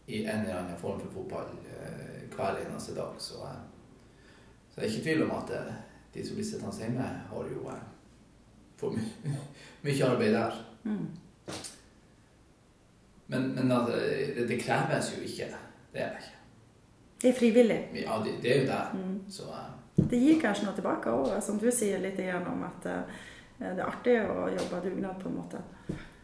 i 0.07 0.23
en 0.23 0.45
eller 0.45 0.63
annen 0.63 0.79
form 0.79 0.99
for 1.03 1.19
fotball 1.19 1.53
eh, 1.67 2.25
hver 2.31 2.63
eneste 2.63 2.95
dag. 2.97 3.19
Så, 3.21 3.43
eh, 3.47 3.61
så 4.71 4.81
jeg 4.81 4.87
er 4.87 4.93
ikke 4.93 5.03
i 5.03 5.07
tvil 5.09 5.25
om 5.27 5.35
at 5.37 5.55
eh, 5.59 5.71
de 6.13 6.25
som 6.27 6.35
blir 6.35 6.45
sittende 6.45 6.83
hjemme, 6.83 7.07
har 7.31 7.49
jo 7.53 7.65
eh, 7.71 7.83
for 8.79 8.95
my 8.95 9.33
mye 9.85 10.05
arbeid 10.05 10.33
der. 10.35 10.61
Mm. 10.83 11.07
Men, 13.31 13.49
men 13.55 13.71
at 13.71 13.87
det, 13.87 14.47
det 14.49 14.59
kreves 14.61 15.13
jo 15.15 15.23
ikke. 15.23 15.47
Det 15.93 16.03
er 16.03 16.15
det 16.15 16.23
ikke. 16.23 16.37
Det 17.21 17.29
er 17.29 17.37
frivillig. 17.37 17.81
Ja, 18.01 18.21
det, 18.25 18.37
det 18.43 18.55
er 18.55 18.61
jo 18.61 18.67
det. 18.67 18.85
Mm. 18.93 19.17
Så 19.29 19.43
eh, 19.43 20.07
Det 20.09 20.19
gir 20.19 20.39
kanskje 20.41 20.67
noe 20.67 20.77
tilbake 20.77 21.13
òg, 21.13 21.35
som 21.43 21.59
du 21.61 21.69
sier 21.71 22.01
litt 22.01 22.19
igjennom 22.19 22.63
at 22.67 22.87
eh, 22.89 23.19
det 23.61 23.75
er 23.77 23.85
artig 23.85 24.15
å 24.25 24.47
jobbe 24.49 24.81
dugnad 24.87 25.19
på 25.21 25.29
en 25.29 25.37
måte. 25.37 25.61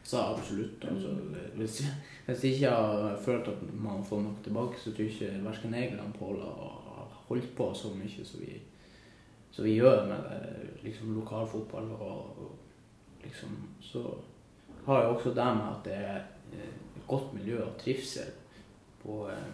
Så 0.07 0.17
absolutt. 0.23 0.85
Altså, 0.87 1.13
hvis, 1.59 1.81
hvis 2.25 2.43
jeg 2.43 2.55
ikke 2.55 2.71
har 2.71 3.17
følt 3.21 3.49
at 3.51 3.61
man 3.73 4.05
får 4.07 4.23
noe 4.23 4.43
tilbake, 4.43 4.79
så 4.81 4.93
tror 4.95 5.05
jeg 5.05 5.13
ikke 5.13 5.43
verken 5.45 5.75
jeg 5.77 5.91
eller 5.91 6.13
Pål 6.17 6.39
har 6.41 7.11
holdt 7.27 7.51
på 7.57 7.67
så 7.75 7.91
mye 7.93 8.25
som 8.25 8.41
vi, 8.41 8.55
som 9.57 9.65
vi 9.65 9.71
gjør 9.73 10.03
med 10.05 10.25
liksom, 10.83 11.15
lokal 11.17 11.47
fotball. 11.49 11.87
Og, 11.91 12.41
og 12.41 13.23
liksom, 13.23 13.55
så 13.81 14.03
har 14.85 14.99
jeg 15.01 15.09
også 15.09 15.29
det 15.29 15.45
med 15.57 15.69
at 15.71 15.79
det 15.85 15.95
er 15.95 16.19
eh, 16.53 16.75
et 16.97 17.07
godt 17.07 17.33
miljø 17.33 17.63
og 17.63 17.77
trivsel 17.81 18.29
på 19.01 19.15
eh, 19.29 19.47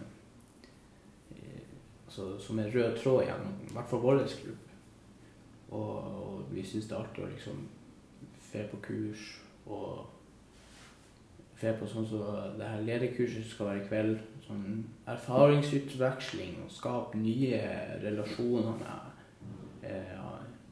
eh, 1.30 1.62
altså, 2.06 2.38
som 2.38 2.58
en 2.58 2.68
rød 2.74 2.98
tråd 2.98 3.24
gjennom 3.24 3.54
i 3.62 3.72
hvert 3.72 3.88
fall 3.88 4.04
vår 4.04 4.20
klubb. 4.42 4.68
Og, 5.70 5.96
og 5.96 6.44
vi 6.50 6.66
syns 6.66 6.90
det 6.90 6.98
er 6.98 7.00
artig 7.00 7.24
å 7.24 7.30
liksom 7.32 7.64
dra 8.52 8.66
på 8.70 8.82
kurs 8.84 9.24
og 9.64 10.04
dra 11.62 11.72
på 11.80 11.88
sånn 11.88 12.06
som 12.12 12.52
det 12.60 12.68
her 12.68 12.84
lederkurset 12.84 13.48
skal 13.48 13.72
være 13.72 13.80
i 13.80 13.88
kveld. 13.88 14.22
Sånn 14.44 14.84
erfaringsutveksling 15.08 16.60
og 16.66 16.70
skape 16.70 17.16
nye 17.16 17.64
relasjoner 18.04 18.76
med 18.84 18.92
eh, 18.92 19.13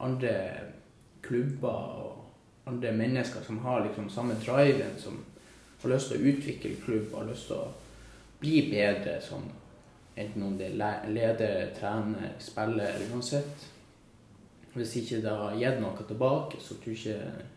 andre 0.03 0.33
klubber 1.23 1.69
og 2.03 2.69
andre 2.69 2.91
mennesker 2.91 3.43
som 3.45 3.59
har 3.63 3.85
liksom 3.85 4.09
samme 4.09 4.35
driven, 4.45 4.97
som 4.97 5.19
har 5.81 5.91
lyst 5.91 6.11
til 6.11 6.19
å 6.19 6.31
utvikle 6.31 6.75
klubb, 6.85 7.11
har 7.15 7.27
lyst 7.27 7.49
til 7.49 7.59
å 7.59 7.71
bli 8.39 8.61
bedre 8.71 9.19
som 9.23 9.45
enten 10.15 10.43
om 10.43 10.57
det 10.57 10.71
er 10.71 11.07
leder, 11.09 11.71
trener, 11.77 12.33
spiller, 12.39 12.99
uansett. 13.11 13.69
Hvis 14.73 14.95
ikke 15.01 15.21
det 15.21 15.33
har 15.37 15.57
gitt 15.57 15.81
noe 15.81 16.05
tilbake, 16.07 16.59
så 16.61 16.77
tror 16.81 16.93
jeg 16.93 17.17
ikke, 17.17 17.47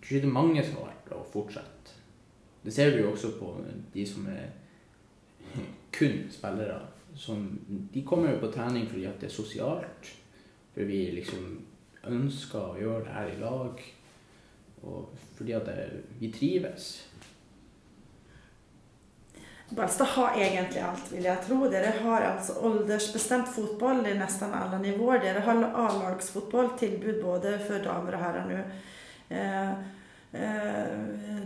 ikke 0.00 0.20
det 0.20 0.28
er 0.28 0.36
mange 0.36 0.64
som 0.64 0.80
har 0.80 0.92
vært 0.92 1.14
å 1.16 1.22
fortsette. 1.32 1.96
Det 2.64 2.72
ser 2.72 2.94
vi 2.94 3.02
jo 3.02 3.10
også 3.12 3.34
på 3.36 3.50
de 3.92 4.04
som 4.08 4.28
er 4.32 4.46
kun 5.96 6.22
spillere. 6.32 6.80
Som, 7.16 7.44
de 7.68 8.02
kommer 8.02 8.32
jo 8.32 8.40
på 8.42 8.52
trening 8.54 8.88
fordi 8.90 9.04
at 9.06 9.20
det 9.20 9.28
er 9.28 9.34
sosialt. 9.34 10.08
For 10.74 10.90
vi 10.90 11.00
liksom 11.14 11.44
ønsker 12.10 12.60
å 12.60 12.78
gjøre 12.78 13.04
det 13.06 13.16
her 13.16 13.32
i 13.32 13.40
lag. 13.40 13.82
Og 14.84 15.24
fordi 15.38 15.54
at 15.56 15.68
det, 15.68 16.04
vi 16.20 16.32
trives. 16.34 16.88
Balstad 19.68 20.04
har 20.04 20.36
egentlig 20.36 20.82
alt, 20.84 21.06
vil 21.12 21.24
jeg 21.24 21.42
tro. 21.46 21.64
Dere 21.72 21.92
har 22.02 22.26
altså 22.28 22.58
aldersbestemt 22.68 23.48
fotball 23.54 24.04
i 24.06 24.14
nesten 24.18 24.52
alle 24.54 24.78
nivåer. 24.82 25.22
Dere 25.24 25.42
har 25.46 25.64
A-lagsfotballtilbud 25.86 27.22
både 27.22 27.56
for 27.64 27.82
damer 27.82 28.18
og 28.18 28.24
herrer 28.26 28.46
nå. 28.50 28.60
Eh, 29.34 29.72
eh, 30.36 30.94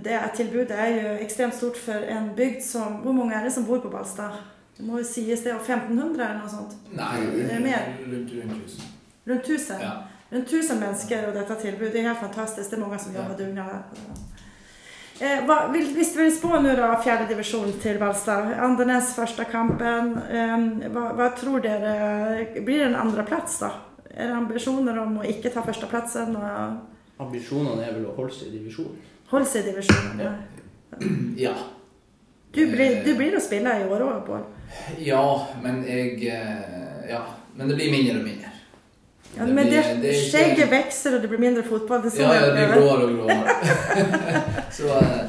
det 0.03 0.18
er 0.18 0.35
tilbudet 0.35 0.74
er 0.74 0.92
jo 0.96 1.14
ekstremt 1.22 1.57
stort 1.57 1.79
for 1.79 2.05
en 2.11 2.33
bygd 2.37 2.61
som 2.66 2.98
Hvor 3.05 3.14
mange 3.14 3.37
er 3.38 3.46
det 3.46 3.53
som 3.55 3.64
bor 3.64 3.81
på 3.81 3.92
Balstad? 3.92 4.42
Det 4.76 4.87
må 4.87 4.98
jo 4.98 5.07
sies 5.07 5.42
det 5.46 5.55
er 5.55 5.62
1500 5.62 6.18
eller 6.18 6.38
noe 6.42 6.50
sånt? 6.50 6.74
Nei, 6.90 7.16
Det 7.35 7.50
er 7.55 7.62
mer. 7.62 7.92
rundt, 8.03 8.35
rundt 8.35 8.62
1000. 8.66 8.97
Rundt 9.29 9.45
1000? 9.49 9.81
Ja. 9.83 9.93
Rundt 10.33 10.49
1000 10.53 10.81
mennesker 10.81 11.29
og 11.29 11.35
dette 11.37 11.55
tilbudet. 11.62 11.93
Det 11.93 12.01
er 12.03 12.09
helt 12.12 12.21
fantastisk. 12.25 12.71
Det 12.71 12.77
er 12.79 12.83
mange 12.87 12.99
som 13.01 13.12
Ja. 13.14 13.23
jobber 13.23 13.38
dugnad. 13.38 13.83
Eh, 15.21 15.41
hva, 15.47 15.57
vil, 15.73 15.88
hvis 15.97 16.12
du 16.14 16.21
vil 16.21 16.31
spå 16.31 16.61
nå 16.62 16.77
da 16.79 16.93
fjerde 17.03 17.27
divisjon 17.29 17.73
til 17.83 17.97
Valstad, 17.99 18.53
Andenes 18.62 19.14
første 19.17 19.45
kampen, 19.51 20.12
eh, 20.31 20.88
hva, 20.95 21.09
hva 21.19 21.27
tror 21.35 21.59
dere 21.64 22.47
Blir 22.62 22.79
det 22.85 22.87
en 22.93 22.95
andreplass, 23.01 23.59
da? 23.64 23.73
Er 24.14 24.29
det 24.31 24.37
ambisjoner 24.37 24.99
om 25.03 25.19
å 25.19 25.27
ikke 25.27 25.51
ta 25.55 25.62
førsteplassen 25.62 26.37
og 26.37 26.79
Ambisjonene 27.19 27.83
er 27.83 27.93
vel 27.97 28.05
å 28.07 28.14
holde 28.14 28.31
seg 28.33 28.53
i 28.53 28.59
divisjonen. 28.61 28.95
holde 29.33 29.47
seg 29.47 29.64
i 29.67 29.73
divisjonen? 29.73 30.21
Ja. 30.23 30.33
Ja. 31.37 31.55
Du, 32.53 32.62
blir, 32.71 33.03
du 33.05 33.11
blir 33.19 33.35
å 33.37 33.41
spille 33.43 33.75
i 33.81 33.88
år 33.91 34.01
òg, 34.07 34.21
Bård. 34.27 34.47
ja, 34.99 35.47
men 35.62 35.83
jeg 35.85 36.23
eh, 36.29 37.11
Ja. 37.11 37.25
Men 37.57 37.69
det 37.69 37.75
blir 37.77 37.91
mindre 37.91 38.21
og 38.21 38.25
mindre. 38.25 38.47
Ja, 39.37 39.45
Det 39.47 39.55
men 39.55 39.67
blir- 39.67 40.01
det 40.03 40.14
skjegget 40.14 40.59
ikke- 40.59 40.71
vokser, 40.85 41.14
og 41.17 41.23
det 41.23 41.29
blir 41.29 41.38
mindre 41.38 41.62
fotball. 41.62 42.03
Det 42.03 42.19
Ja, 42.19 42.33
ja, 42.35 42.47
det 42.47 42.55
blir 42.55 42.81
gråere 42.81 43.05
og 43.05 43.12
gråere. 43.19 44.73
så 44.73 44.88
eh, 44.99 45.29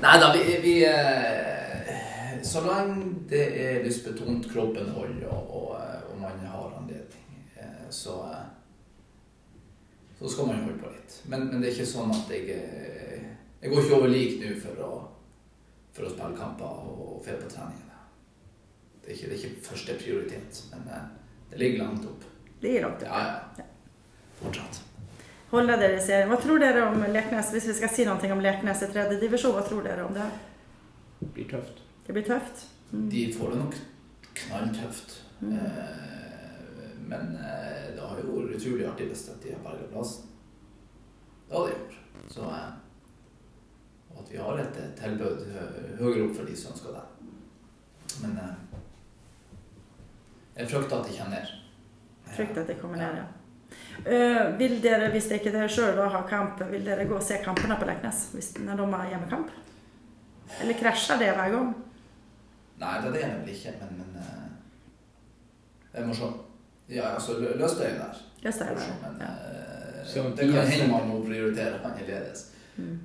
Nei 0.00 0.18
da, 0.20 0.32
vi, 0.32 0.56
vi 0.62 0.74
eh, 0.84 2.42
Så 2.42 2.60
lenge 2.60 3.14
det 3.28 3.42
er 3.60 3.84
lystbetont, 3.84 4.46
kroppen 4.52 4.88
holder 4.88 5.28
og, 5.28 5.50
og, 5.50 5.76
eh, 5.80 6.12
og 6.12 6.20
man 6.20 6.38
har 6.46 6.74
anledning, 6.78 7.38
så 7.90 8.20
så 10.18 10.28
skal 10.30 10.46
man 10.46 10.56
holde 10.62 10.78
på 10.78 10.88
litt. 10.92 11.16
Men, 11.28 11.48
men 11.50 11.60
det 11.60 11.68
er 11.68 11.74
ikke 11.74 11.86
sånn 11.90 12.10
at 12.14 12.30
jeg 12.30 12.60
Jeg 13.62 13.70
går 13.72 13.80
ikke 13.82 13.94
over 13.96 14.08
lik 14.08 14.40
nå 14.40 14.52
for 14.60 14.76
å, 14.84 14.92
for 15.92 16.04
å 16.04 16.10
spille 16.12 16.36
kamper 16.36 16.64
og 16.64 17.22
dra 17.24 17.32
på 17.40 17.48
treningene. 17.48 17.98
Det 19.02 19.10
er 19.10 19.14
ikke, 19.16 19.28
det 19.30 19.38
er 19.38 19.40
ikke 19.48 19.64
første 19.70 19.94
prioritet, 20.02 20.62
men 20.70 20.82
det 21.50 21.58
ligger 21.58 21.78
langt 21.84 22.04
opp. 22.04 22.24
Det 22.64 22.78
er 22.78 22.86
langt 22.86 23.02
Ja, 23.04 23.22
ja. 23.58 23.64
Fortsatt. 24.40 24.80
Holde 25.50 25.76
dere 25.78 25.98
i 25.98 26.02
serien. 26.02 26.30
Hva 26.32 26.38
tror 26.40 26.62
dere 26.62 26.86
om 26.88 27.02
Leknes, 27.14 27.50
hvis 27.54 27.66
vi 27.68 27.74
skal 27.78 27.90
si 27.92 28.06
noe 28.08 28.30
om 28.32 28.40
Leknes 28.42 28.82
i 28.82 28.88
tredje 28.90 29.18
divisjon? 29.20 29.52
Hva 29.54 29.64
tror 29.66 29.84
dere 29.84 30.06
om 30.08 30.14
det? 30.16 30.24
Det 31.20 31.28
blir 31.36 31.50
tøft. 31.50 31.82
Det 32.06 32.16
blir 32.16 32.24
tøft? 32.26 32.64
Mm. 32.90 33.04
De 33.12 33.24
får 33.36 33.52
det 33.52 33.58
nok 33.60 33.76
knalltøft. 34.40 35.12
Mm. 35.40 35.52
Eh, 35.58 36.94
men 37.04 37.36
eh, 37.36 37.82
det 37.94 38.00
har 38.00 38.22
jo 38.22 38.38
vært 38.38 38.56
utrolig 38.56 38.86
artig 38.88 39.10
hvis 39.10 39.26
de 39.44 39.52
har 39.52 39.62
berga 39.66 39.90
plassen. 39.92 40.30
Det 41.48 41.58
hadde 41.58 41.68
det 41.68 41.76
gjort. 41.76 41.98
Så 42.34 42.46
eh, 42.48 42.70
at 44.14 44.32
vi 44.32 44.40
har 44.40 44.62
et 44.62 44.80
tilbud 44.98 45.44
høyere 46.00 46.24
opp 46.26 46.38
for 46.38 46.48
de 46.48 46.56
som 46.56 46.72
ønsker 46.72 46.96
det. 46.96 47.04
Men 48.24 48.40
eh, 48.40 48.80
jeg 50.56 50.72
frykter 50.72 50.98
at 50.98 51.10
de 51.10 51.18
kommer 51.18 51.36
ned. 51.36 51.54
Frykter 52.36 52.62
at 52.64 52.70
det 52.72 52.76
kommer 52.80 53.00
ned, 53.00 53.18
ja. 53.22 53.26
Uh, 54.04 54.58
vil 54.58 54.76
dere, 54.82 55.10
hvis 55.14 55.28
det 55.30 55.38
ikke 55.40 55.52
dere 55.54 55.68
sjøl 55.70 55.98
har 55.98 56.26
kamp, 56.28 56.60
vil 56.70 56.84
dere 56.86 57.06
gå 57.08 57.16
og 57.16 57.22
se 57.24 57.38
kampene 57.44 57.76
på 57.78 57.86
Leknes 57.88 58.24
hvis, 58.34 58.52
når 58.62 58.80
de 58.82 58.88
har 58.92 59.08
hjemmekamp? 59.12 59.52
Eller 60.60 60.78
krasjer 60.78 61.18
det 61.22 61.30
hver 61.34 61.54
gang? 61.54 61.70
Nei, 62.82 62.94
det 63.00 63.08
er 63.08 63.14
det 63.14 63.24
vel 63.40 63.54
ikke, 63.54 63.72
men, 63.80 64.02
men 64.02 64.20
uh, 64.20 65.94
Jeg 65.94 66.06
må 66.08 66.14
se. 66.18 66.30
Ja, 66.90 67.14
altså 67.14 67.38
lø- 67.40 67.56
Løstøyen 67.58 67.98
der. 68.02 68.22
Løstøyen 68.44 68.74
det, 68.74 68.82
Oslo, 68.82 68.94
Men 69.06 69.24
ja. 69.24 69.32
Uh, 69.32 70.36
det 70.36 70.50
kan 70.52 70.66
hende 70.74 70.92
man 70.92 71.08
må 71.08 71.22
prioritere 71.24 71.80
annerledes. 71.84 72.50
Mm. 72.76 72.98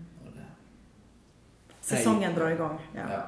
Sesongen 1.90 2.36
drar 2.36 2.50
i 2.50 2.56
gang. 2.56 2.80
Ja. 2.96 3.06
Ja. 3.10 3.22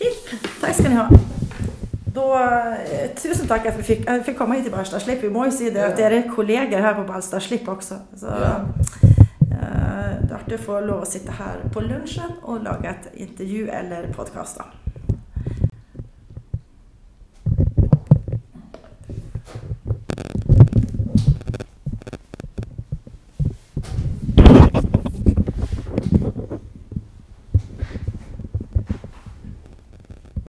Fint. 0.00 0.30
Takk 0.60 0.74
skal 0.74 0.90
ni 0.90 0.96
ha. 0.96 1.08
Da, 2.14 2.74
eh, 2.74 3.10
tusen 3.14 3.46
takk 3.46 3.66
at 3.70 3.76
vi 3.78 3.82
fikk, 3.86 4.06
jeg 4.08 4.24
fikk 4.26 4.38
komme 4.40 4.56
hit 4.58 4.64
til 4.66 4.72
Balstad 4.74 5.00
Slipp. 5.04 5.22
Vi 5.22 5.28
må 5.30 5.44
jo 5.46 5.50
si 5.54 5.70
det 5.70 5.82
at 5.84 5.96
dere 5.98 6.24
er 6.24 6.30
kolleger 6.34 6.82
her 6.82 6.94
på 6.98 7.04
Balstad 7.06 7.40
Slipp 7.44 7.68
også. 7.68 8.00
Så, 8.18 8.26
Ja. 8.26 8.54
eh, 9.52 10.18
det 10.22 10.30
er 10.30 10.36
artig 10.38 10.58
å 10.58 10.64
få 10.64 10.80
lov 10.86 11.02
å 11.04 11.06
sitte 11.06 11.30
her 11.32 11.62
på 11.70 11.80
lunsjen 11.86 12.32
og 12.42 12.62
lage 12.64 12.88
et 12.90 13.10
intervju 13.14 13.68
eller 13.70 14.08
podkast. 14.16 14.58